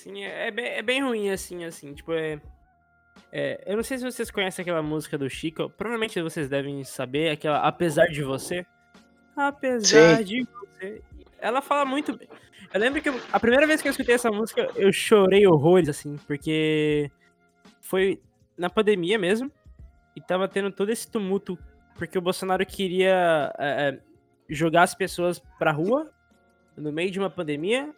[0.02, 2.40] Sim, é, é bem, é bem ruim, assim, assim, tipo, é,
[3.30, 3.62] é...
[3.66, 7.58] Eu não sei se vocês conhecem aquela música do Chico, provavelmente vocês devem saber, aquela
[7.58, 8.64] Apesar de Você.
[9.36, 10.24] Apesar Sim.
[10.24, 11.02] de Você.
[11.38, 12.28] Ela fala muito bem.
[12.72, 15.88] Eu lembro que eu- a primeira vez que eu escutei essa música, eu chorei horrores,
[15.90, 17.10] assim, porque
[17.82, 18.22] foi
[18.56, 19.52] na pandemia mesmo,
[20.16, 21.58] e tava tendo todo esse tumulto,
[21.96, 24.00] porque o Bolsonaro queria é, é,
[24.48, 26.10] jogar as pessoas pra rua,
[26.74, 27.92] no meio de uma pandemia,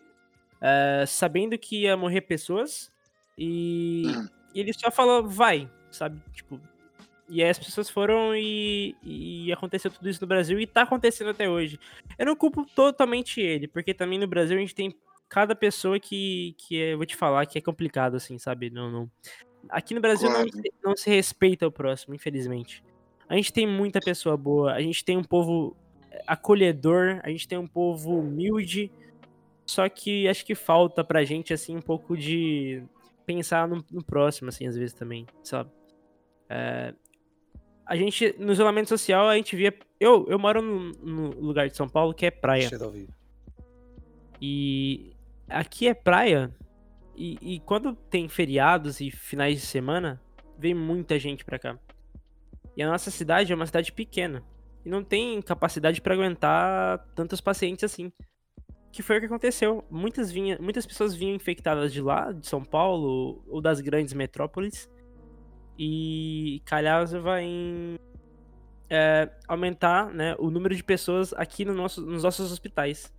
[0.62, 2.92] é, sabendo que ia morrer pessoas,
[3.38, 4.28] e, Uhum.
[4.54, 6.20] e ele só falou, vai, sabe?
[6.32, 6.60] Tipo,
[7.28, 11.30] E aí as pessoas foram e, e aconteceu tudo isso no Brasil e tá acontecendo
[11.30, 11.78] até hoje.
[12.18, 14.94] Eu não culpo totalmente ele, porque também no Brasil a gente tem
[15.30, 18.70] cada pessoa que, que é, eu vou te falar que é complicado, assim, sabe?
[18.70, 19.10] Não, não.
[19.70, 20.46] Aqui no Brasil Claro.
[20.54, 22.84] não, não se respeita o próximo, infelizmente.
[23.28, 25.74] A gente tem muita pessoa boa, a gente tem um povo
[26.26, 28.90] acolhedor, a gente tem um povo humilde,
[29.66, 32.82] só que acho que falta pra gente, assim, um pouco de
[33.24, 35.70] pensar no, no próximo, assim, às vezes também, sabe?
[36.48, 36.94] É,
[37.86, 39.74] a gente, no isolamento social, a gente via.
[39.98, 42.68] Eu, eu moro no, no lugar de São Paulo que é praia.
[44.40, 45.14] E
[45.48, 46.54] aqui é praia.
[47.16, 50.20] E, e quando tem feriados e finais de semana,
[50.58, 51.78] vem muita gente pra cá.
[52.76, 54.42] E a nossa cidade é uma cidade pequena.
[54.84, 58.12] E não tem capacidade pra aguentar tantos pacientes assim.
[58.93, 59.84] Que foi o que aconteceu.
[59.90, 64.90] Muitas, vinha, muitas pessoas vinham infectadas de lá, de São Paulo, ou das grandes metrópoles.
[65.78, 67.99] E calhava em
[68.90, 73.11] é, aumentar né, o número de pessoas aqui no nosso, nos nossos hospitais.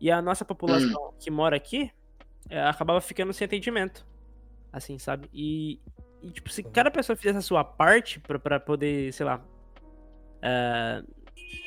[0.00, 1.90] E a nossa população que mora aqui
[2.50, 4.04] é, acabava ficando sem atendimento.
[4.72, 5.30] Assim, sabe?
[5.32, 5.80] E,
[6.20, 9.40] e, tipo, se cada pessoa fizesse a sua parte pra, pra poder, sei lá,
[10.42, 11.02] é,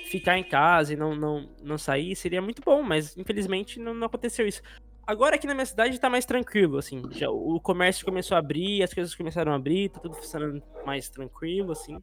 [0.09, 4.07] ficar em casa e não, não, não sair, seria muito bom, mas infelizmente não, não
[4.07, 4.61] aconteceu isso.
[5.05, 7.01] Agora aqui na minha cidade tá mais tranquilo, assim.
[7.11, 11.09] Já, o comércio começou a abrir, as coisas começaram a abrir, tá tudo funcionando mais
[11.09, 12.01] tranquilo, assim.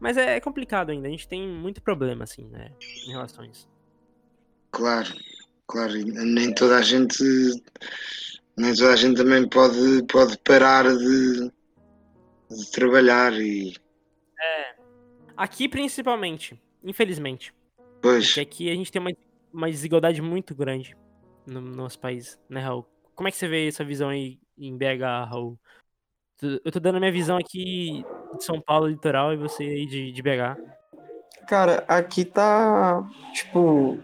[0.00, 2.72] Mas é, é complicado ainda, a gente tem muito problema, assim, né,
[3.06, 3.68] em relação a isso.
[4.70, 5.10] Claro,
[5.66, 7.22] claro, nem toda a gente
[8.56, 11.50] nem toda a gente também pode, pode parar de,
[12.50, 13.74] de trabalhar e
[15.36, 17.54] Aqui principalmente, infelizmente.
[18.00, 19.12] pois Porque aqui a gente tem uma,
[19.52, 20.96] uma desigualdade muito grande
[21.46, 22.86] no, no nosso país, né, Raul?
[23.14, 25.58] Como é que você vê essa visão aí em BH, Raul?
[26.64, 28.04] Eu tô dando a minha visão aqui
[28.36, 30.58] de São Paulo, litoral, e você aí de, de BH.
[31.46, 33.08] Cara, aqui tá.
[33.32, 33.98] Tipo.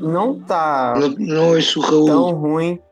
[0.00, 2.06] Não tá não, não ouço o Raul.
[2.06, 2.82] tão ruim.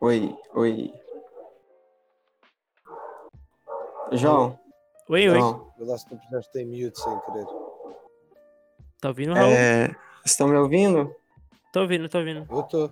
[0.00, 0.92] Oi, oi.
[4.12, 4.58] João,
[5.08, 5.38] Oi, oi.
[5.38, 5.72] João.
[5.73, 7.46] Eu acho que tu puseste em mute sem querer.
[9.00, 9.50] Tá ouvindo, Raul?
[9.52, 11.14] É, vocês estão me ouvindo?
[11.72, 12.46] Tô ouvindo, tô ouvindo.
[12.50, 12.90] Eu estou.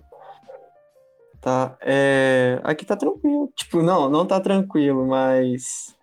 [1.41, 1.77] Tá.
[1.81, 3.51] É, aqui tá tranquilo.
[3.55, 5.95] Tipo, não, não tá tranquilo, mas.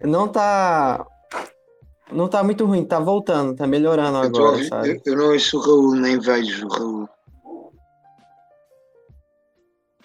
[0.00, 1.06] Não tá.
[2.12, 4.90] Não tá muito ruim, tá voltando, tá melhorando Eu, tô agora, sabe?
[4.90, 7.08] eu- eu não ouço o Raul, nem vejo o Raul.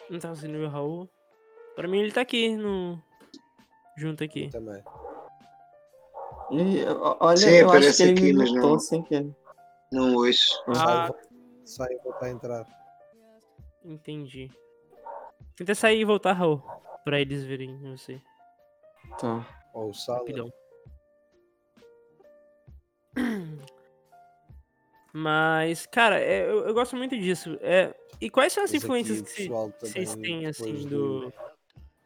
[0.09, 1.09] Não tá ver o Raul.
[1.75, 2.99] Pra mim ele tá aqui, no...
[3.97, 4.49] junto aqui.
[4.49, 4.81] Também.
[6.51, 9.35] E, ó, olha, Sim, eu acho que ele aqui, me mas mutou não- sem querer.
[9.91, 10.63] Não ouço.
[10.67, 11.13] Ah,
[11.65, 12.65] Sai e volta a entrar.
[13.85, 14.49] entendi.
[15.55, 16.61] Tenta sair e voltar, Raul.
[17.03, 18.21] Pra eles verem você.
[19.19, 19.45] Tá.
[19.73, 20.19] Ou o sala.
[20.19, 20.51] Rapidão.
[25.11, 27.57] Mas, cara, é, eu, eu gosto muito disso.
[27.61, 29.49] É, e quais são as aqui influências que, que
[29.81, 31.33] vocês têm, assim, do- do.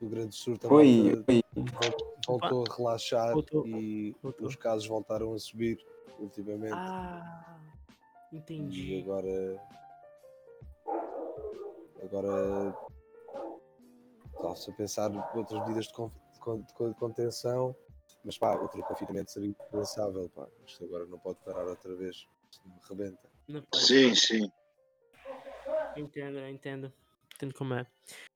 [0.04, 0.78] O Grande Sur também
[1.12, 1.42] Oi, oi.
[1.56, 3.66] vol- voltou a relaxar Voltou.
[3.66, 4.48] e Voltou.
[4.48, 5.80] os casos voltaram a subir
[6.20, 6.74] ultimamente.
[6.74, 7.58] Ah,
[8.32, 9.02] e entendi.
[9.02, 9.62] agora.
[12.04, 12.78] Agora.
[14.36, 17.74] Estava-se a pensar outras medidas de, con- de con- de con- de contenção,
[18.26, 20.30] mas pá, outro confinamento seria impensável.
[20.36, 20.46] Pá.
[20.68, 22.28] Isto agora não pode parar outra vez.
[22.52, 23.30] Isto me rebenta.
[23.74, 24.52] Sim, sim.
[25.96, 26.92] entendo, entendo.
[27.36, 27.86] Entendo como é.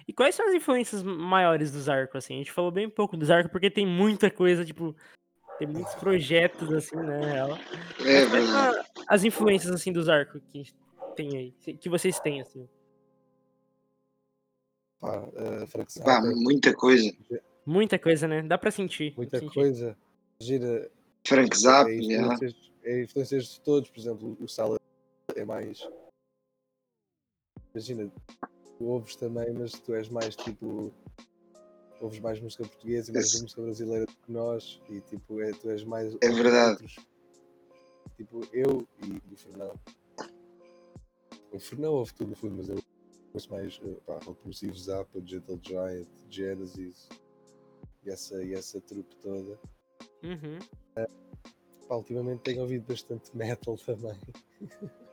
[0.08, 2.36] E quais são as influências maiores do Zarco, assim?
[2.36, 4.96] A gente falou bem pouco do Zarco porque tem muita coisa, tipo.
[5.60, 7.34] Tem muitos projetos, assim, né?
[7.34, 7.58] real.
[8.06, 10.76] É Mas as influências, assim, do Zarco que a gente
[11.16, 11.52] tem aí?
[11.78, 12.68] Que vocês têm, assim?
[15.68, 17.12] Frank Zappa, muita coisa.
[17.66, 18.42] Muita coisa, né?
[18.44, 19.12] Dá pra sentir.
[19.12, 19.54] pra muita sentir.
[19.54, 19.98] coisa.
[20.40, 20.92] Gira,
[21.26, 21.98] Frank é, Zappa, já.
[21.98, 24.80] influências, é influências de todos, por exemplo, o Sala
[25.36, 25.88] é mais.
[27.74, 28.12] Imagina,
[28.78, 30.92] tu ouves também, mas tu és mais tipo.
[32.00, 35.52] Ouves mais música portuguesa e mais Esse- música brasileira do que nós, e tipo, é,
[35.52, 36.16] tu és mais.
[36.22, 36.72] É verdade.
[36.84, 36.96] outros.
[38.16, 39.74] Tipo, eu e, e o Fernão.
[41.52, 42.78] O Fernão ouve tudo no fundo, mas eu
[43.34, 47.08] ouço mais eh, pá, o Progressivo Zappa, Gentle Giant, Genesis
[48.04, 49.60] e essa, e essa trupe toda.
[50.24, 50.60] Uhum.
[51.88, 54.18] Pá, ultimamente tenho ouvido bastante metal também.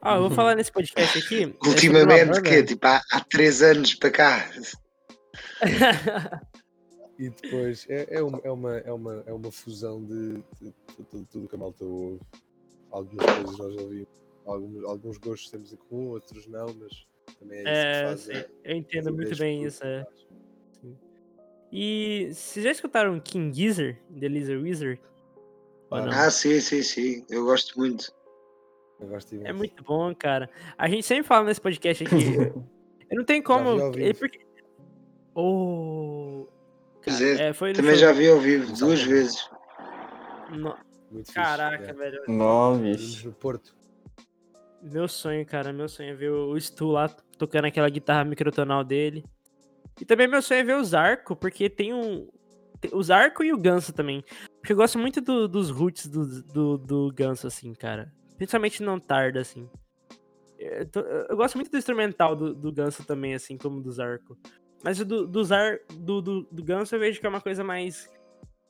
[0.00, 1.42] Ah, eu vou falar nesse podcast aqui.
[1.64, 4.50] é Ultimamente, banda- que Tipo, há, há três anos para cá.
[7.20, 11.04] E depois é, é, uma, é, uma, é, uma, é uma fusão de, de, de
[11.10, 12.20] tudo, tudo que a malta ouve.
[12.92, 14.08] Algumas coisas nós ouvimos,
[14.46, 17.06] alguns, alguns gostos temos em comum, outros não, mas
[17.40, 18.20] também é isso É, que faz.
[18.20, 19.82] sim, a- eu entendo muito bem isso.
[19.84, 20.06] É.
[21.72, 25.00] E vocês já escutaram King Gizzard, The Lizard Wizard?
[25.90, 26.08] Não?
[26.12, 27.26] Ah, sim, sim, sim.
[27.28, 28.12] Eu gosto muito.
[29.00, 30.50] Eu gosto É muito bom, cara.
[30.76, 32.14] A gente sempre fala nesse podcast aqui.
[33.10, 33.74] eu não tenho como.
[33.76, 34.18] vi ao vivo.
[34.18, 34.40] porque...
[35.34, 36.46] Oh,
[37.00, 39.48] cara, é, é, foi no Também show- já vi ao vivo duas vezes.
[40.50, 40.76] No-
[41.10, 41.92] Muito Caraca, é.
[41.92, 42.22] velho.
[42.82, 43.28] Bicho.
[43.28, 43.76] no Porto.
[44.82, 45.72] Meu sonho, cara.
[45.72, 49.24] Meu sonho é ver o Stu lá tocando aquela guitarra microtonal dele.
[50.00, 52.28] E também meu sonho é ver o Zarco, porque tem um.
[52.80, 54.24] tem- O Zarco e o Ganso também.
[54.60, 58.12] Porque eu gosto muito do- dos roots do, do, do Ganso, assim, cara.
[58.38, 59.68] Principalmente não tarda, assim.
[60.58, 64.36] Eu, tô- eu gosto muito do instrumental do, do Ganso também, assim, como do Zarco.
[64.82, 67.62] Mas o do, do, Zar, do, do, do Ganso eu vejo que é uma coisa
[67.62, 68.08] mais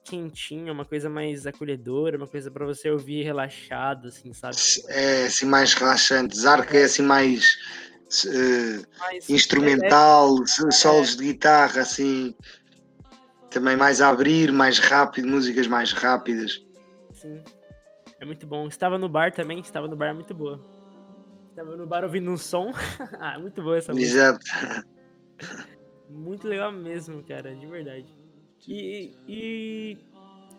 [0.05, 4.57] quentinha, uma coisa mais acolhedora, uma coisa pra você ouvir relaxado, assim, sabe?
[4.89, 6.37] É assim mais relaxante.
[6.37, 7.57] Zarco é assim mais
[8.99, 12.35] Mais- instrumental, so- solos de guitarra, assim.
[13.51, 16.63] Também mais a abrir, mais rápido, músicas mais rápidas.
[17.15, 17.43] Sim.
[18.21, 18.67] É muito bom.
[18.67, 20.61] Estava no bar também, estava no bar é muito boa.
[21.51, 22.73] Estava no bar ouvindo um som.
[23.21, 24.11] ah, muito boa essa música.
[24.11, 24.45] Exato.
[26.09, 28.07] Muito legal mesmo, cara, de verdade.
[28.67, 29.99] E, e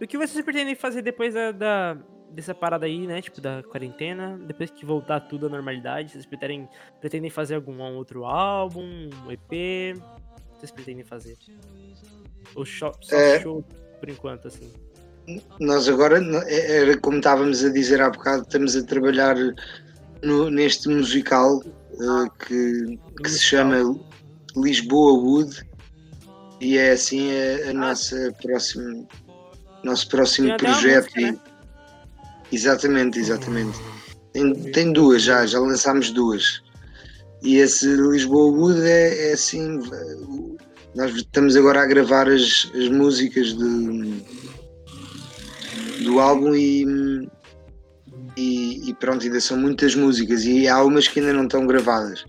[0.01, 1.97] o que vocês pretendem fazer depois da, da-
[2.32, 3.22] dessa parada aí, né?
[3.22, 6.68] Tipo, da quarentena, depois que voltar tudo à normalidade, vocês pretendem,
[7.01, 8.84] pretendem fazer algum outro álbum,
[9.26, 9.97] um EP?
[9.97, 11.38] O que vocês pretendem fazer?
[12.55, 13.39] Ou só É.
[13.41, 13.64] show
[13.99, 14.72] por enquanto, assim?
[15.59, 19.36] Nós agora, n- era como estávamos a dizer há bocado, estamos a trabalhar
[20.23, 23.77] no- neste musical eh, que, que se chama
[24.55, 25.55] Lisboa Wood
[26.61, 29.05] e é assim a, a nossa próxima
[29.84, 31.38] nosso próximo projeto música, né?
[32.51, 33.80] e- exatamente, exatamente.
[34.34, 36.61] Tem, tem duas já, já lançámos duas.
[37.41, 40.57] E esse Lisboa Wood é, é assim v-
[40.95, 44.21] nós estamos agora a gravar as, as músicas de,
[46.03, 47.29] do álbum e,
[48.37, 52.25] e, e pronto, ainda são muitas músicas e há umas que ainda não estão gravadas.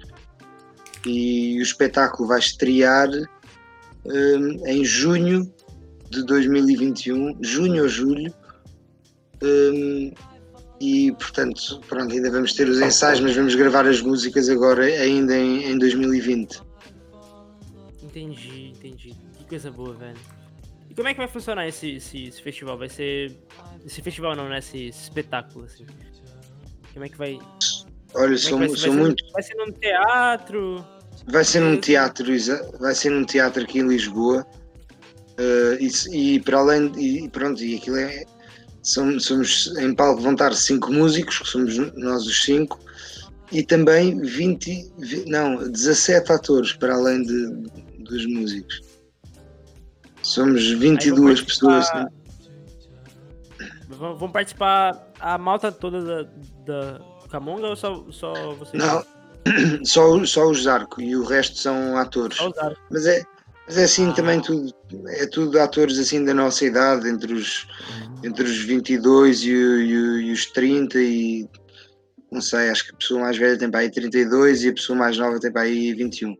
[1.06, 3.08] E o espetáculo vai estrear
[4.04, 5.50] hum, em junho
[6.10, 8.34] de 2021, junho ou julho.
[9.42, 10.12] hum,
[10.80, 15.36] e portanto, pronto, ainda vamos ter os ensaios, mas vamos gravar as músicas agora ainda
[15.36, 16.62] em, em 2020.
[18.02, 19.14] Entendi, entendi.
[19.36, 20.39] Que coisa boa, velho.
[20.91, 22.76] E como é que vai funcionar esse, esse, esse festival?
[22.76, 23.36] Vai ser.
[23.86, 24.59] Esse festival não, né?
[24.59, 25.86] Esse, espetáculo, assim.
[26.93, 27.38] Como é que vai.
[28.14, 29.24] Olha, como é vai, vai, muito.
[29.24, 30.86] ser, vai ser num teatro?
[31.26, 32.26] Vai ser num teatro,
[32.80, 34.45] vai ser num teatro aqui em Lisboa.
[35.38, 38.24] Eh, e, e para além e pronto, e aquilo é
[38.82, 42.78] somos, somos em palco vão estar cinco músicos, que somos nós os cinco,
[43.53, 47.47] e também 20, vi- não, 17 atores para além de,
[48.01, 48.89] dos músicos.
[50.22, 51.88] Somos Aí vão 22 pessoas.
[51.90, 52.20] participar-
[53.88, 56.30] Vão, vão participar a malta toda da,
[56.64, 57.00] da
[57.30, 58.82] Camonga ou só, só vocês?
[58.82, 59.04] Não,
[59.84, 62.36] só, só os Zarco e o resto são atores.
[62.38, 62.76] Só usaram.
[62.90, 63.22] Mas é,
[63.66, 64.12] mas é assim Ah.
[64.12, 64.72] também tudo,
[65.08, 67.66] é tudo atores assim da nossa idade, entre os,
[68.22, 69.92] entre os 22 e, e,
[70.28, 71.48] e os 30 e
[72.32, 74.96] não sei, acho que a pessoa mais velha tem para aí 32 e a pessoa
[74.96, 76.28] mais nova tem para aí 21.
[76.30, 76.36] Uhum.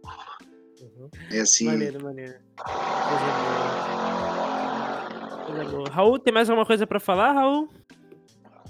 [1.32, 1.66] É assim.
[1.66, 2.34] Maneiro, maneiro.
[2.64, 5.46] Coisa boa.
[5.46, 5.88] Coisa boa.
[5.90, 7.68] Raul, tem mais alguma coisa pra falar, Raul?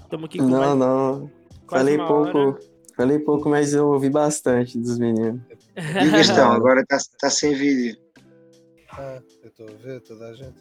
[0.03, 1.31] Estamos aqui com Não, mais não.
[1.67, 2.37] quase Falei uma pouco.
[2.37, 2.59] hora.
[2.97, 5.41] Falei pouco, mas eu ouvi bastante dos meninos.
[5.75, 7.97] E o Gastão, agora está tá sem vídeo.
[8.91, 10.59] Ah, eu estou a ver toda a gente.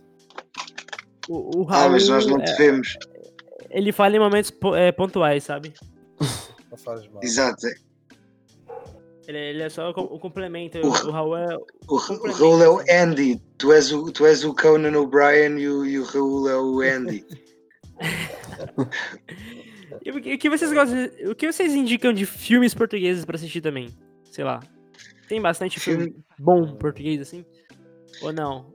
[1.29, 2.97] O, o Ah, Raul, mas nós não te é, vemos.
[3.71, 5.75] ele fala em momentos é, pontuais, sabe?
[6.71, 7.21] Não faz mal.
[7.23, 7.67] Exato.
[9.31, 10.79] Ele, ele é só o com- o complemento.
[10.79, 11.57] O- O, Raul é.
[11.57, 15.69] O, o Raul é o Andy, tu és o, tu és o Conan O'Brien e
[15.69, 17.25] o, e o Raul é o Andy.
[20.05, 21.11] E o que, vocês gostam?
[21.31, 23.89] O que vocês indicam de filmes portugueses pra assistir também?
[24.31, 24.61] Sei lá.
[25.29, 27.45] Tem bastante filme, bom português assim?
[28.23, 28.73] Ou não?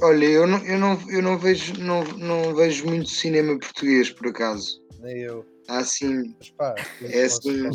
[0.00, 4.28] Olha, eu não, eu não, eu não, vejo, não, não vejo muito cinema português, por
[4.28, 4.82] acaso.
[5.00, 5.44] Nem eu.
[5.68, 7.70] Há assim, Mas pá, É posso, assim.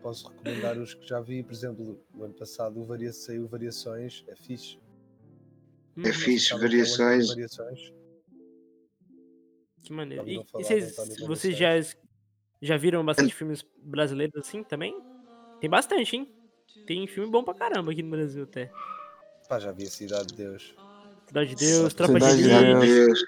[0.00, 1.42] Posso, recomendar os que já vi.
[1.42, 4.78] Por exemplo, o ano passado o varia, saiu Variações, é fixe.
[5.96, 7.28] Hum, é fixe, variações.
[7.28, 7.92] variações.
[9.82, 10.28] Que maneiro.
[10.28, 10.96] E, e vocês,
[11.26, 11.70] vocês já,
[12.60, 14.94] já viram bastante filmes brasileiros assim também?
[15.60, 16.32] Tem bastante, hein?
[16.86, 18.70] Tem filme bom pra caramba aqui no Brasil até.
[19.48, 20.74] Pá, já vi a Cidade de Deus.
[21.26, 22.48] Cidade de Deus, Tropa Cidade de.
[22.48, 23.24] Deus.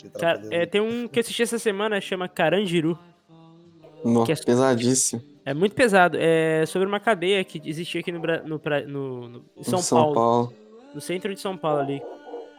[0.00, 0.12] Deus.
[0.18, 2.98] Cara, é, tem um que assisti essa semana, chama Carandiru.
[4.04, 5.22] Nossa, Que é- pesadíssimo.
[5.44, 6.16] É muito pesado.
[6.20, 9.82] É sobre uma cadeia que existia aqui no, no, no- no- em São,
[10.14, 10.52] Paulo.
[10.94, 12.00] no centro de São Paulo ali.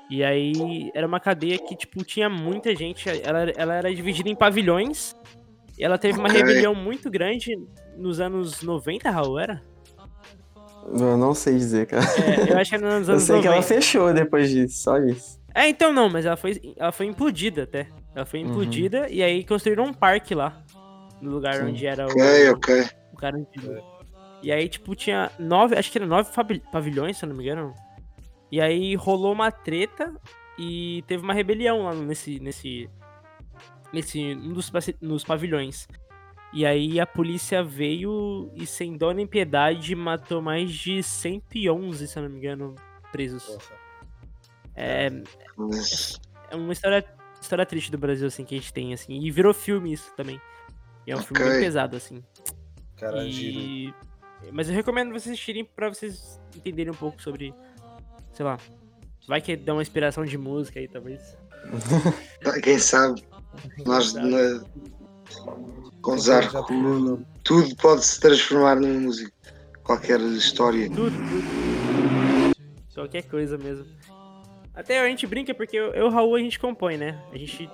[0.10, 3.08] E aí era uma cadeia que, tipo, tinha muita gente.
[3.10, 5.16] Ela, ela era dividida em pavilhões.
[5.78, 7.58] E ela teve uma rebelião muito grande
[7.98, 9.64] nos anos 90, Raul, era?
[10.86, 12.04] Eu não sei dizer, cara.
[12.04, 13.54] É, eu acho que era nos Eu anos sei que 90.
[13.54, 15.40] ela fechou depois disso, só isso.
[15.56, 17.88] É, então não, mas ela foi, ela foi implodida até.
[18.14, 18.50] Ela foi Uhum.
[18.50, 20.62] implodida e aí construíram um parque lá.
[21.24, 21.66] No lugar Sim.
[21.66, 22.90] onde era o, Ok, ok.
[23.14, 23.94] o cara antigo.
[24.42, 26.30] E aí, tipo, tinha nove, acho que era nove
[26.72, 27.74] pavilhões, se eu não me engano.
[28.52, 30.14] E aí rolou uma treta
[30.58, 32.40] e teve uma rebelião lá nesse.
[32.40, 32.90] nesse.
[33.92, 34.20] nesse.
[34.20, 34.72] um dos
[35.02, 35.88] nos pavilhões.
[36.52, 42.20] E aí a polícia veio e, sem dó nem piedade, matou mais de 111, se
[42.20, 42.76] eu não me engano,
[43.12, 43.58] presos.
[44.76, 45.10] É,
[46.52, 47.04] é uma história,
[47.42, 49.20] história triste do Brasil, assim, que a gente tem, assim.
[49.20, 50.40] E virou filme isso também.
[51.06, 51.62] E é um filme bem Ok.
[51.62, 52.24] pesado, assim.
[52.98, 53.28] Caralho.
[53.28, 53.94] E...
[54.52, 57.54] Mas eu recomendo vocês assistirem pra vocês entenderem um pouco sobre,
[58.34, 58.58] sei lá,
[59.28, 61.38] vai que dá uma inspiração de música aí, talvez.
[62.64, 63.24] Quem sabe?
[63.86, 64.64] Nós na-
[66.02, 66.66] com Zarco,
[67.44, 69.32] tudo pode se transformar numa música.
[69.84, 70.88] Qualquer história.
[70.90, 72.54] Tudo, tudo.
[72.94, 73.86] Qualquer coisa mesmo.
[74.74, 77.22] Até a gente brinca porque eu, eu e o Raul a gente compõe, né?
[77.32, 77.70] A gente.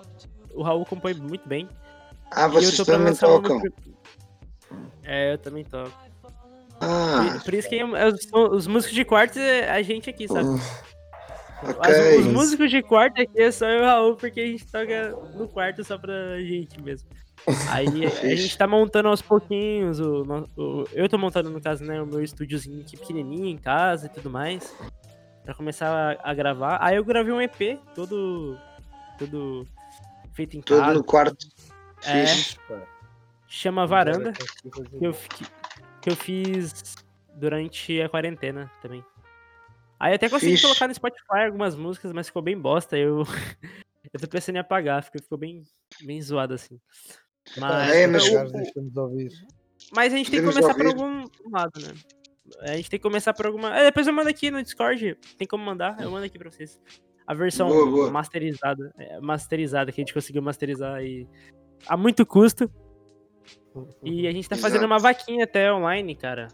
[0.53, 1.67] O Raul compõe muito bem.
[2.31, 3.61] Ah, vocês também tocam.
[5.03, 5.91] É, eu também toco.
[6.81, 10.47] Ah, Por, por isso que os, os músicos de quartos é a gente aqui, sabe?
[11.61, 11.79] ok.
[11.81, 14.65] As- os músicos de quarto aqui é só eu e o Raul, porque a gente
[14.65, 17.09] toca no quarto só pra gente mesmo.
[17.69, 17.85] Aí
[18.31, 20.23] a gente tá montando aos pouquinhos, o,
[20.55, 24.09] o- eu tô montando, no caso, né, o meu estúdiozinho aqui pequenininho em casa e
[24.09, 24.73] tudo mais,
[25.43, 26.77] pra começar a, a gravar.
[26.81, 28.57] Aí eu gravei um EP todo,
[29.17, 29.65] todo
[30.33, 31.45] feito em Todo casa, no quarto.
[32.05, 32.25] É.
[33.47, 35.13] Chama Varanda, que eu,
[36.01, 36.95] que eu fiz
[37.35, 39.03] durante a quarentena também.
[39.99, 40.63] Aí até consegui Fixe.
[40.63, 42.97] colocar no Spotify algumas músicas, mas ficou bem bosta.
[42.97, 43.23] Eu,
[44.13, 45.63] eu tô pensando em apagar, ficou, ficou bem,
[46.01, 46.79] bem zoado assim.
[47.57, 48.29] Mas, é, mas-
[48.95, 49.31] ouvir.
[49.93, 51.93] mas a gente tem que começar por algum lado, né?
[52.61, 53.77] A gente tem que começar por alguma.
[53.77, 55.15] É, depois eu mando aqui no Discord.
[55.37, 55.99] Tem como mandar?
[55.99, 56.79] Eu mando aqui pra vocês.
[57.27, 58.11] A versão Boa, boa.
[58.11, 58.91] masterizada.
[58.97, 61.27] é, masterizada, que a gente conseguiu masterizar aí
[61.87, 62.69] a muito custo.
[64.03, 64.93] E a gente tá fazendo Exato.
[64.93, 66.47] uma vaquinha até online, cara.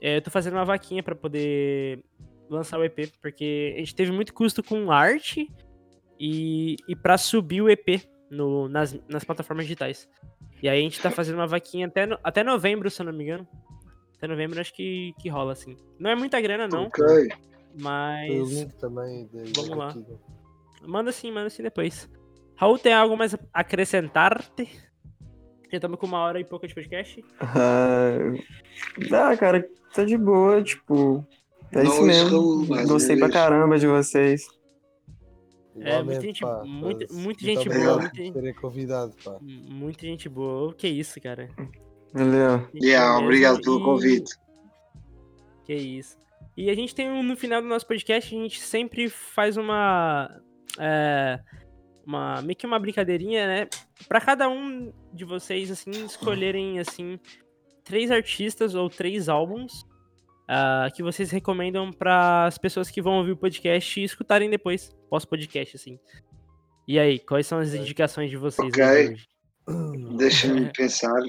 [0.00, 2.04] É, eu tô fazendo uma vaquinha pra poder
[2.50, 5.50] lançar o EP, porque a gente teve muito custo com arte
[6.18, 10.08] e, e pra subir o EP no, nas, nas plataformas digitais.
[10.62, 13.12] E aí a gente tá fazendo uma vaquinha até, no- até novembro, se eu não
[13.12, 13.46] me engano.
[14.16, 15.76] Até novembro acho que, que rola, assim.
[15.98, 17.04] Não é muita grana, não, Ok.
[17.04, 18.50] Foi o mas.
[18.52, 19.26] link também.
[19.32, 19.86] da- Vamos lá.
[19.88, 20.18] vaquinha.
[20.82, 22.08] Manda sim, manda sim depois.
[22.56, 24.64] Raul, tem algo mais a acrescentar-te?
[25.70, 27.22] Já estamos com uma hora e pouco de podcast.
[27.40, 28.16] Ah,
[29.10, 31.26] dá, cara, tá de boa, tipo.
[31.72, 32.66] É Não isso mesmo.
[32.86, 34.46] Gostei pra caramba de vocês.
[35.80, 39.36] É, muita gente- pá, muita- muita Muito gente boa, obrigado muita terem convidado, pá.
[39.42, 40.72] Muita gente boa.
[40.72, 41.50] Que isso, cara.
[42.14, 42.66] Valeu.
[42.74, 44.34] Yeah, obrigado pelo E- convite.
[45.64, 46.16] Que isso.
[46.56, 50.40] E a gente tem um, no final do nosso podcast, a gente sempre faz uma.
[50.78, 51.40] É,
[52.06, 53.68] uma meio que uma brincadeirinha, né?
[54.08, 57.18] Pra cada um de vocês, assim, escolherem, assim,
[57.84, 59.84] três artistas ou três álbuns
[60.48, 64.94] ah, que vocês recomendam para as pessoas que vão ouvir o podcast e escutarem depois,
[65.10, 65.98] pós-podcast, assim.
[66.86, 68.82] E aí, quais são as indicações de vocês Ok.
[68.84, 69.26] aí hoje?
[70.16, 71.20] Deixa-me pensar.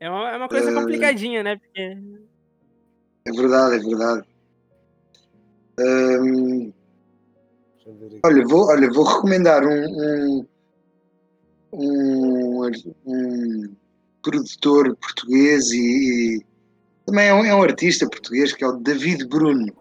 [0.00, 1.56] É uma, é uma coisa Eh, complicadinha, né?
[1.56, 1.96] Porque
[3.26, 4.28] É verdade, é verdade.
[5.80, 6.72] Hum,
[8.24, 10.46] olha, vou, olha, vou recomendar um,
[11.72, 12.72] um, um,
[13.06, 13.76] um
[14.22, 15.78] produtor português e,
[16.36, 16.46] e
[17.06, 19.72] também é um, é um artista português que é o David Bruno.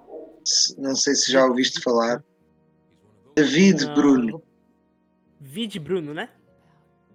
[0.77, 2.23] Não sei se já ouviste falar.
[3.35, 4.43] David Não, Bruno.
[5.39, 6.29] Vide Bruno, né?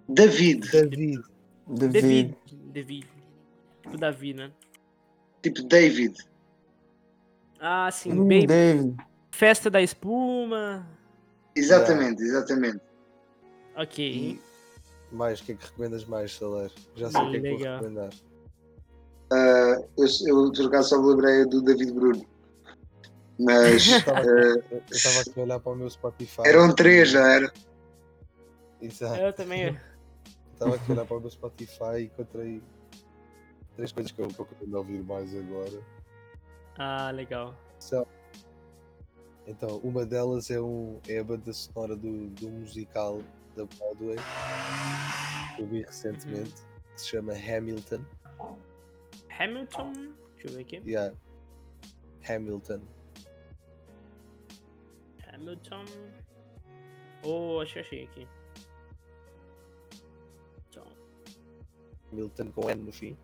[0.09, 1.23] David, David.
[1.67, 1.93] David.
[1.93, 2.37] David.
[2.73, 3.07] David.
[3.83, 4.53] Tipo Davi, né?
[5.43, 6.15] tipo David.
[7.61, 8.13] Ah, sim.
[8.13, 8.29] Hum.
[8.29, 8.97] David.
[9.33, 10.87] Festa da espuma.
[11.57, 12.81] Exatamente, exatamente.
[13.77, 14.41] Ok.
[15.11, 16.71] Mais, o que é que recomendas mais, Saler?
[16.95, 17.75] Já sei o que é que vou Legal.
[17.79, 18.11] recomendar.
[19.33, 22.27] Ah, eu, eu, por acaso, só me lembrei do David Bruno.
[23.39, 26.43] Mas Eu estava eh, eu estava aqui a olhar para o meu Spotify.
[26.47, 27.53] eram três, já era.
[28.81, 29.21] Exato.
[29.21, 29.79] Eu também.
[30.53, 32.63] Estava aqui a olhar para o meu Spotify e encontrei
[33.77, 35.81] três coisas que eu estou querendo ouvir mais agora.
[36.79, 37.55] Ah, legal.
[37.79, 38.07] São-
[39.47, 43.23] Então, uma delas é, um, é a banda sonora do, do musical
[43.57, 44.17] da Broadway
[45.57, 46.55] que eu vi recentemente,
[46.95, 48.05] que se chama Hamilton.
[49.39, 49.93] Hamilton.
[50.35, 50.83] Deixa eu ver aqui.
[50.87, 51.15] Yeah.
[52.29, 52.81] Hamilton.
[55.33, 55.85] Hamilton.
[57.25, 58.29] Oh, acho que achei aqui.
[60.69, 60.87] Então,
[62.13, 63.17] Milton com N no fim.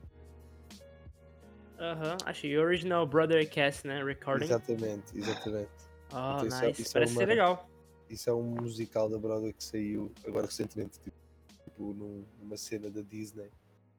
[1.79, 2.57] Aham, achei.
[2.59, 4.03] Original Brothercast, né?
[4.03, 4.47] Recording.
[4.47, 5.88] Exatamente, exatamente.
[6.13, 6.83] Oh, Então, é- nice.
[6.83, 7.71] isso é Parece uma- ser legal.
[8.09, 11.17] Isso é um musical da Broadway que saiu agora recentemente, tipo,
[11.65, 13.51] tipo, num- numa cena da Disney.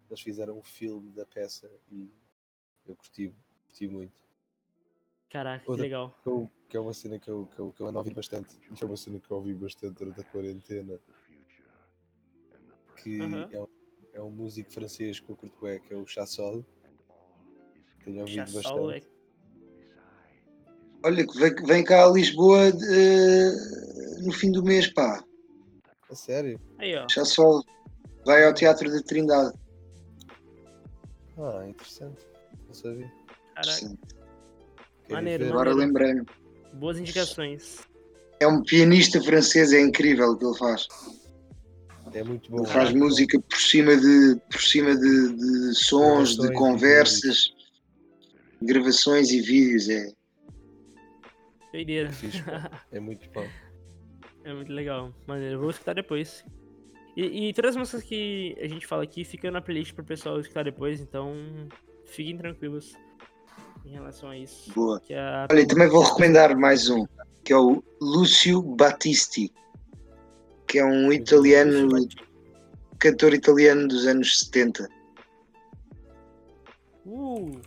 [0.10, 2.10] Eles fizeram um filme da peça e
[2.88, 3.34] eu curti,
[3.68, 4.20] curti muito.
[5.30, 6.18] Caraca, que Outra- legal.
[6.24, 8.16] Que, eu- que é uma cena que eu, que, eu, que eu ando a ouvir
[8.16, 8.56] bastante.
[8.58, 11.00] Que é uma cena que eu ouvi bastante durante a quarentena.
[13.04, 13.50] Que Aham.
[13.52, 13.68] é, um,
[14.14, 16.66] é um músico francês que eu curto bem, que é o Chassol.
[18.04, 19.06] Tenho ouvido Chassol bastante.
[19.06, 19.19] é
[21.04, 23.52] Olha, que vem, vem cá a Lisboa eh,
[24.22, 25.24] no fim do mês, pá.
[26.10, 26.60] A sério?
[26.78, 27.08] Aí, ó.
[27.10, 27.62] Já só
[28.26, 29.54] vai ao Teatro da Trindade.
[31.38, 32.26] Ah, interessante.
[32.68, 33.12] Não sabia.
[33.56, 33.98] Caraca.
[35.10, 35.46] Maneiro.
[35.48, 36.26] Agora lembrei-me.
[36.74, 37.80] Boas indicações.
[38.40, 40.88] É um pianista francês, é incrível o que ele faz.
[42.14, 42.60] É muito bom.
[42.60, 47.54] Ele faz música por cima de, por cima de, de sons, Gravações de conversas,
[48.62, 49.90] gravações e vídeos.
[49.90, 50.19] É.
[51.72, 52.10] Doideira.
[52.46, 52.84] Pá.
[52.92, 53.48] É muito bom.
[54.44, 55.14] É muito legal.
[55.28, 55.56] Maneiro.
[55.56, 56.46] Eu vou escutar depois.
[57.16, 60.40] E, e todas as músicas que a gente fala aqui ficam na playlist pro pessoal
[60.40, 61.36] escutar depois, então
[62.06, 62.94] fiquem tranquilos
[63.86, 64.72] em relação a isso.
[64.74, 65.00] Boa.
[65.00, 65.48] Que a...
[65.52, 67.06] Olha, e também vou recomendar mais um,
[67.44, 69.52] que é o Lúcio Battisti,
[70.68, 71.90] que é um italiano,
[73.00, 74.88] cantor italiano dos anos 70.
[77.06, 77.60] Uh!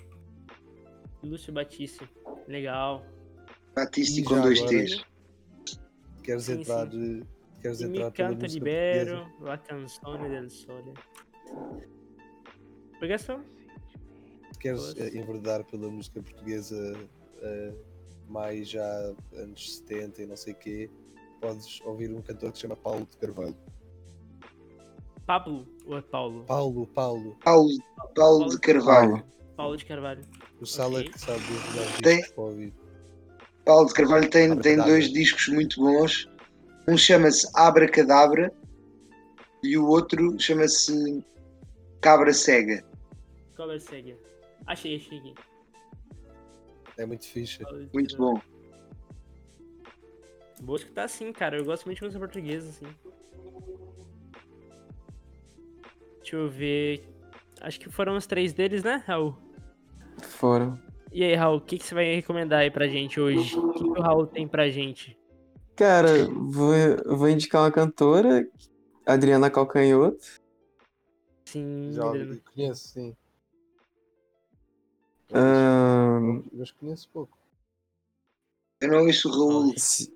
[1.22, 2.08] Lúcio Batista.
[2.48, 3.04] Legal.
[3.74, 5.04] Battisti E com dois agora- T's.
[6.22, 7.22] Queres Sim, entrar, eh,
[7.60, 10.92] queres E entrar canto música libero, la canzone del sole.
[13.00, 13.42] Pegação?
[14.60, 14.96] Queres Pois.
[14.98, 16.96] eh, enverdar pela música portuguesa
[17.40, 17.74] eh,
[18.28, 18.84] mais já
[19.34, 20.88] anos 70 e não sei quê,
[21.40, 23.56] podes ouvir um cantor que se chama Paulo de Carvalho.
[25.26, 26.44] Pablo ou é Paulo?
[26.44, 27.70] Paulo, Paulo, Paulo,
[28.14, 29.24] Paulo de Carvalho.
[29.56, 30.22] Paulo de Carvalho.
[30.60, 32.72] o Sala que sabe dos melhores Tem- discos para ouvir.
[33.64, 36.28] Paulo de Carvalho tem, tem dois discos muito bons.
[36.88, 38.52] Um chama-se Abracadabra
[39.62, 41.24] e o outro chama-se
[42.00, 42.84] Cabra Cega.
[43.56, 44.16] Color segue.
[44.66, 45.34] Achei, achei aqui.
[46.98, 47.60] É muito fixe.
[47.92, 48.40] Muito bom.
[50.60, 51.58] Vou escutar sim, cara.
[51.58, 52.86] Eu gosto muito de música portuguesa, assim.
[56.18, 57.08] Deixa eu ver.
[57.60, 59.36] Acho que foram os três deles, né, Raul?
[60.22, 60.78] Foram.
[61.12, 63.58] E aí, Raul, o que, que você vai recomendar aí pra gente hoje?
[63.58, 65.18] O que, que o Raul tem pra gente?
[65.76, 66.72] Cara, vou,
[67.16, 68.48] vou indicar uma cantora,
[69.06, 70.40] Adriana Calcanhoto.
[71.46, 72.42] Sim, Já ouvi- Adriano.
[72.54, 73.16] conheço, sim.
[75.34, 77.36] Ahn, Mas conheço pouco.
[78.80, 79.74] Eu não ouço o Raul.
[79.78, 80.12] se-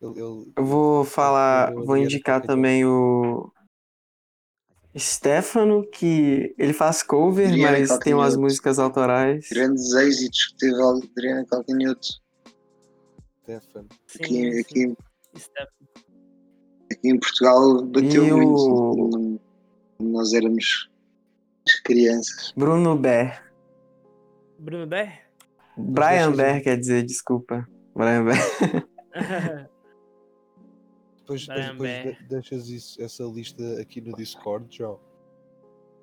[0.00, 3.52] Ele, ele- eu vou falar, Eu vou indicar também o
[4.98, 8.40] Stefano, que ele faz cover, Adriana mas tem umas Calcanhoto.
[8.40, 9.48] músicas autorais.
[9.50, 12.08] Grandes êxitos que teve a Adriana Calcanhoto.
[13.42, 13.86] Stefan.
[14.06, 14.60] Sim, Aqui, sim.
[14.60, 14.96] aqui,
[16.92, 19.40] aqui em Portugal bateu E muito o- quando
[20.00, 20.88] nós éramos
[21.84, 22.52] crianças.
[22.56, 23.42] Bruno Ber.
[24.58, 25.20] Bruno Ber?
[25.76, 27.68] Brian Ber, quer dizer, desculpa.
[27.94, 28.36] Brian Ber.
[31.28, 35.00] Depois, depois, depois de- deixas isso, essa lista aqui no Discord, João.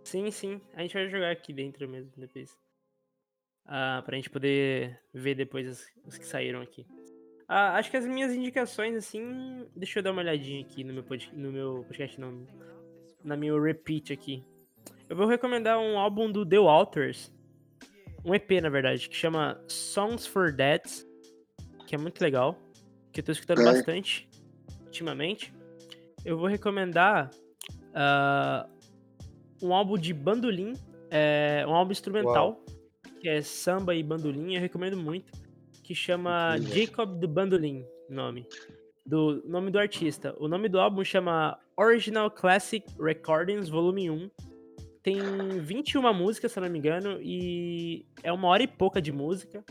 [0.04, 0.62] sim, sim.
[0.74, 2.56] A gente vai jogar aqui dentro mesmo depois.
[3.68, 6.86] Ah, pra gente poder ver depois os, os que saíram aqui.
[7.48, 9.68] Ah, acho que as minhas indicações, assim.
[9.76, 12.46] Deixa eu dar uma olhadinha aqui no meu, pod, no meu podcast, não.
[13.24, 14.44] Na meu repeat aqui.
[15.10, 17.32] Eu vou recomendar um álbum do The Walters.
[18.24, 21.08] Um EP, na verdade, que chama Songs for Dads.
[21.88, 22.60] Que é muito legal.
[23.12, 23.72] Que eu tô escutando Ok.
[23.72, 24.28] bastante
[24.96, 25.54] ultimamente.
[26.24, 27.30] Eu vou recomendar
[27.94, 28.68] ah,
[29.62, 30.74] um álbum de bandolim.
[31.12, 32.64] É, um álbum instrumental.
[33.20, 34.56] Que é samba e bandolim.
[34.56, 35.32] Eu recomendo muito.
[35.84, 36.86] Que chama Incrível.
[36.86, 37.86] Jacob the Bandolim.
[38.10, 38.48] Nome.
[39.06, 40.36] Do nome do artista.
[40.40, 44.32] O nome do álbum chama Original Classic Recordings Volume 1.
[45.04, 45.20] Tem
[45.60, 49.64] 21 músicas, se eu não me engano, e é uma hora e pouca de música.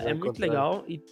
[0.00, 1.02] Vou é muito legal e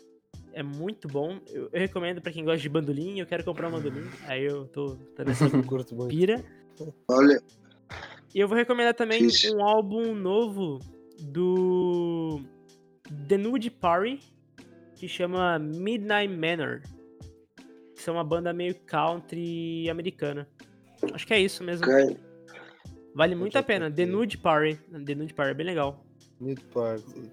[0.52, 1.38] é muito bom.
[1.48, 3.18] Eu, eu recomendo pra quem gosta de bandolim.
[3.18, 4.08] Eu quero comprar um bandolim.
[4.26, 6.10] Aí eu tô, tô nessa Curto muito.
[6.10, 6.42] pira.
[7.08, 7.40] Olha,
[8.34, 10.78] E eu vou recomendar também um álbum novo
[11.20, 12.40] do
[13.28, 14.18] The Nude Party,
[14.94, 16.80] que chama Midnight Manor.
[17.94, 20.48] Que são uma banda meio country americana.
[21.12, 21.86] Acho que é isso mesmo.
[21.86, 22.16] ok.
[23.14, 23.90] Vale muito a pena.
[23.90, 24.06] The.
[24.06, 24.76] Nude Party.
[25.04, 26.04] The Nude Party é bem legal.
[26.40, 27.30] Mid Party.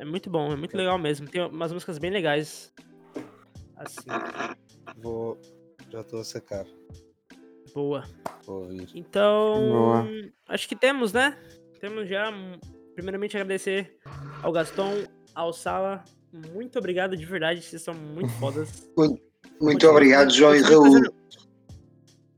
[0.00, 1.28] É muito bom, é muito legal mesmo.
[1.28, 2.72] Tem umas músicas bem legais.
[3.76, 4.06] Assim,
[4.96, 5.40] Vou.
[5.90, 6.66] Já estou a sacar.
[7.74, 8.04] boa.
[8.44, 8.88] Vou ouvir.
[8.94, 10.08] Então, Boa.
[10.48, 11.36] acho que temos, né?
[11.80, 12.30] Temos já.
[12.94, 13.96] Primeiramente, agradecer
[14.42, 15.04] ao Gaston,
[15.34, 16.02] ao Sala.
[16.52, 18.90] Muito obrigado de verdade, vocês são muito fodas.
[19.60, 20.92] Muito Continue obrigado, João e continue Raul.
[20.92, 21.14] fazendo-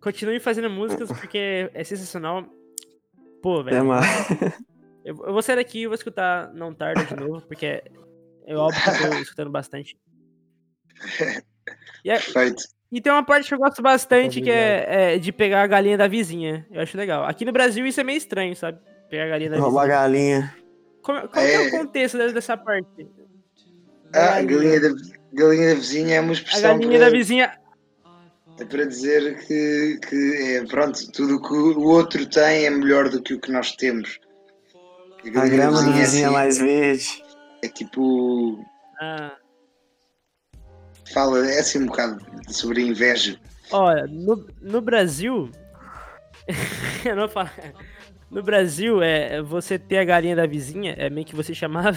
[0.00, 2.44] Continue fazendo músicas porque é sensacional.
[3.42, 3.86] Pô, Até velho.
[3.86, 4.06] mais.
[5.05, 7.85] Eu, eu vou sair daqui e vou escutar Não Tarda de novo, porque é,
[8.47, 9.97] é óbvio que eu tô escutando bastante.
[12.05, 12.62] E, é- Perfeito.
[12.93, 15.97] e tem uma parte que eu gosto bastante que é, é de pegar a galinha
[15.97, 16.66] da vizinha.
[16.70, 17.24] Eu acho legal.
[17.24, 18.78] Aqui no Brasil isso é meio estranho, sabe?
[19.09, 20.01] Pegar a galinha da Roubar vizinha.
[20.01, 20.56] galinha.
[21.02, 21.70] Como, como que é o É.
[21.70, 23.09] contexto de- dessa parte?
[24.14, 24.89] Ah, a galinha da,
[25.32, 27.52] galinha da vizinha é uma A expressão galinha para, da vizinha.
[28.59, 33.09] é para dizer que, que é, pronto, tudo o que o outro tem é melhor
[33.09, 34.18] do que o que nós temos.
[35.24, 37.24] A grama do vizinha é vizinho é mais verde.
[37.62, 38.64] é tipo.
[39.01, 39.36] Ah,
[41.12, 43.38] Fala, é assim um bocado sobre a inveja.
[43.72, 45.51] olha, no, no Brasil.
[47.05, 47.52] eu não falar.
[48.30, 51.94] No Brasil, é você ter a galinha da vizinha, é meio que você chamar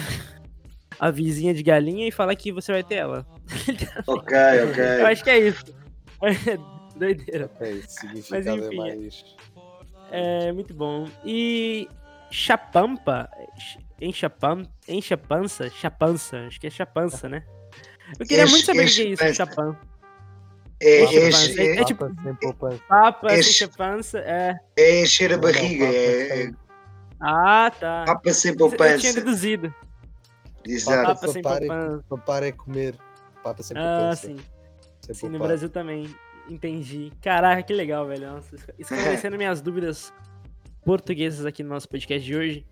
[0.98, 3.24] a vizinha de galinha e falar que você vai ter ela.
[4.06, 4.36] Ok,
[4.70, 4.84] ok.
[5.00, 5.64] Eu acho que é isso.
[6.96, 7.50] Doideira.
[7.54, 9.24] Ok, esse significado é enfim, mais.
[10.10, 11.08] É muito bom.
[11.24, 11.88] E
[12.34, 13.30] chapampa,
[14.00, 17.44] enchapam, enchapança, chapança, acho que é chapança, né?
[18.18, 19.76] Eu queria Enche- muito saber o que é isso, chapam.
[20.80, 22.80] É, enche- é- é- é tipo- Papa sem poupança.
[23.38, 24.56] Enche- enchapança, é.
[24.76, 26.50] é encher a barriga, é,
[27.20, 28.04] Ah, tá.
[28.04, 29.12] papa sem Eu tinha poupança.
[29.14, 29.72] deduzido.
[30.66, 31.06] Exato.
[31.20, 32.04] Papa sem é- poupança.
[32.08, 32.96] Papar é comer.
[33.44, 34.26] Papa sem Ah, poupança.
[34.26, 34.36] sim.
[35.02, 35.38] Sem Sim, no.
[35.38, 36.12] Brasil também.
[36.48, 37.12] Entendi.
[37.22, 38.32] Caraca, que legal, velho.
[38.32, 40.12] Nossa, esclarecendo minhas dúvidas
[40.84, 42.66] portuguesas aqui no nosso podcast de hoje.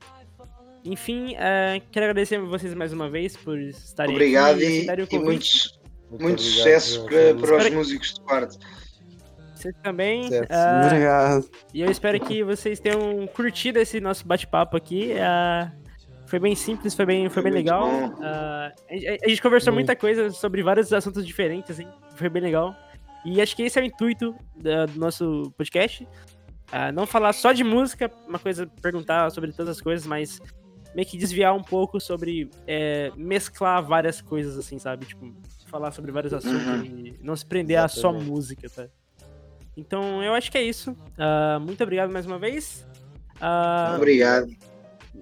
[0.84, 5.04] Enfim, é, quero agradecer a vocês mais uma vez por estarem Obrigado aqui e, aceitarem
[5.04, 5.24] o e convite.
[5.28, 5.80] muitos,
[6.10, 8.58] Muito muito obrigado, sucesso para, para os músicos de quarto.
[9.54, 10.28] Vocês também.
[10.50, 11.50] Ah, Obrigado.
[11.72, 15.12] e eu espero que vocês tenham curtido esse nosso bate-papo aqui.
[15.20, 15.70] ah,
[16.26, 17.88] foi bem simples, foi bem, foi Foi bem legal.
[18.20, 18.94] Ah, a,
[19.24, 19.86] a gente conversou Muito.
[19.86, 21.86] muita coisa sobre vários assuntos diferentes, hein?
[22.16, 22.74] Foi bem legal.
[23.24, 26.08] E acho que esse é o intuito da- do nosso podcast.
[26.72, 30.40] Ah, não falar só de música, uma coisa, perguntar sobre todas as coisas, mas
[30.94, 35.04] meio que desviar um pouco sobre é, mesclar várias coisas, assim, sabe?
[35.06, 35.32] Tipo,
[35.66, 36.84] falar sobre vários assuntos Uhum.
[36.84, 38.30] e não se prender a só Exatamente.
[38.30, 38.86] música, tá?
[39.76, 40.96] Então, eu acho que é isso.
[41.18, 42.86] Ah, muito obrigado mais uma vez.
[43.40, 44.48] Ah, Obrigado.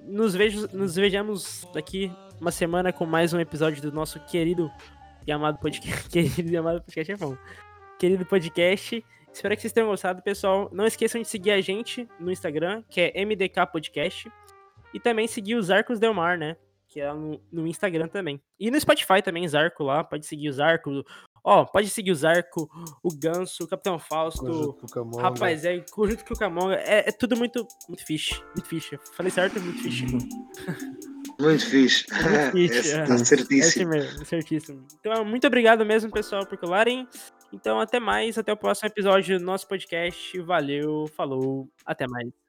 [0.06, 4.70] nos, vejo, nos vejamos daqui uma semana com mais um episódio do nosso querido
[5.26, 6.08] e amado podcast.
[6.10, 7.36] Querido e amado podcast é bom.
[7.98, 9.04] Querido podcast.
[9.32, 10.68] Espero que vocês tenham gostado, pessoal.
[10.72, 14.30] Não esqueçam de seguir a gente no Instagram, que é MDK Podcast.
[14.92, 16.56] E também seguir os Arcos Delmar, né?
[16.88, 18.42] Que é no, no Instagram também.
[18.58, 20.02] E no Spotify também, Zarco lá.
[20.02, 21.04] Pode seguir o Zarco.
[21.44, 22.68] Ó, pode seguir o Zarco,
[23.02, 24.44] o Ganso, o Capitão Fausto.
[24.44, 25.22] Conjunto Cucamonga.
[25.22, 26.74] Rapaz, é conjunto com o Camonga.
[26.74, 28.42] É, é tudo muito, muito fixe.
[28.54, 28.98] Muito fixe.
[29.12, 29.60] Falei certo?
[29.60, 30.04] Muito fixe.
[31.40, 32.04] Muito fixe.
[32.52, 33.04] fixe, Esse é.
[33.06, 33.90] tá É esse certíssimo.
[33.90, 34.86] mesmo, certíssimo.
[34.98, 37.08] Então, muito obrigado mesmo, pessoal, por colarem.
[37.52, 38.38] Então, até mais.
[38.38, 40.38] Até o próximo episódio do nosso podcast.
[40.40, 42.39] Valeu, falou, até mais.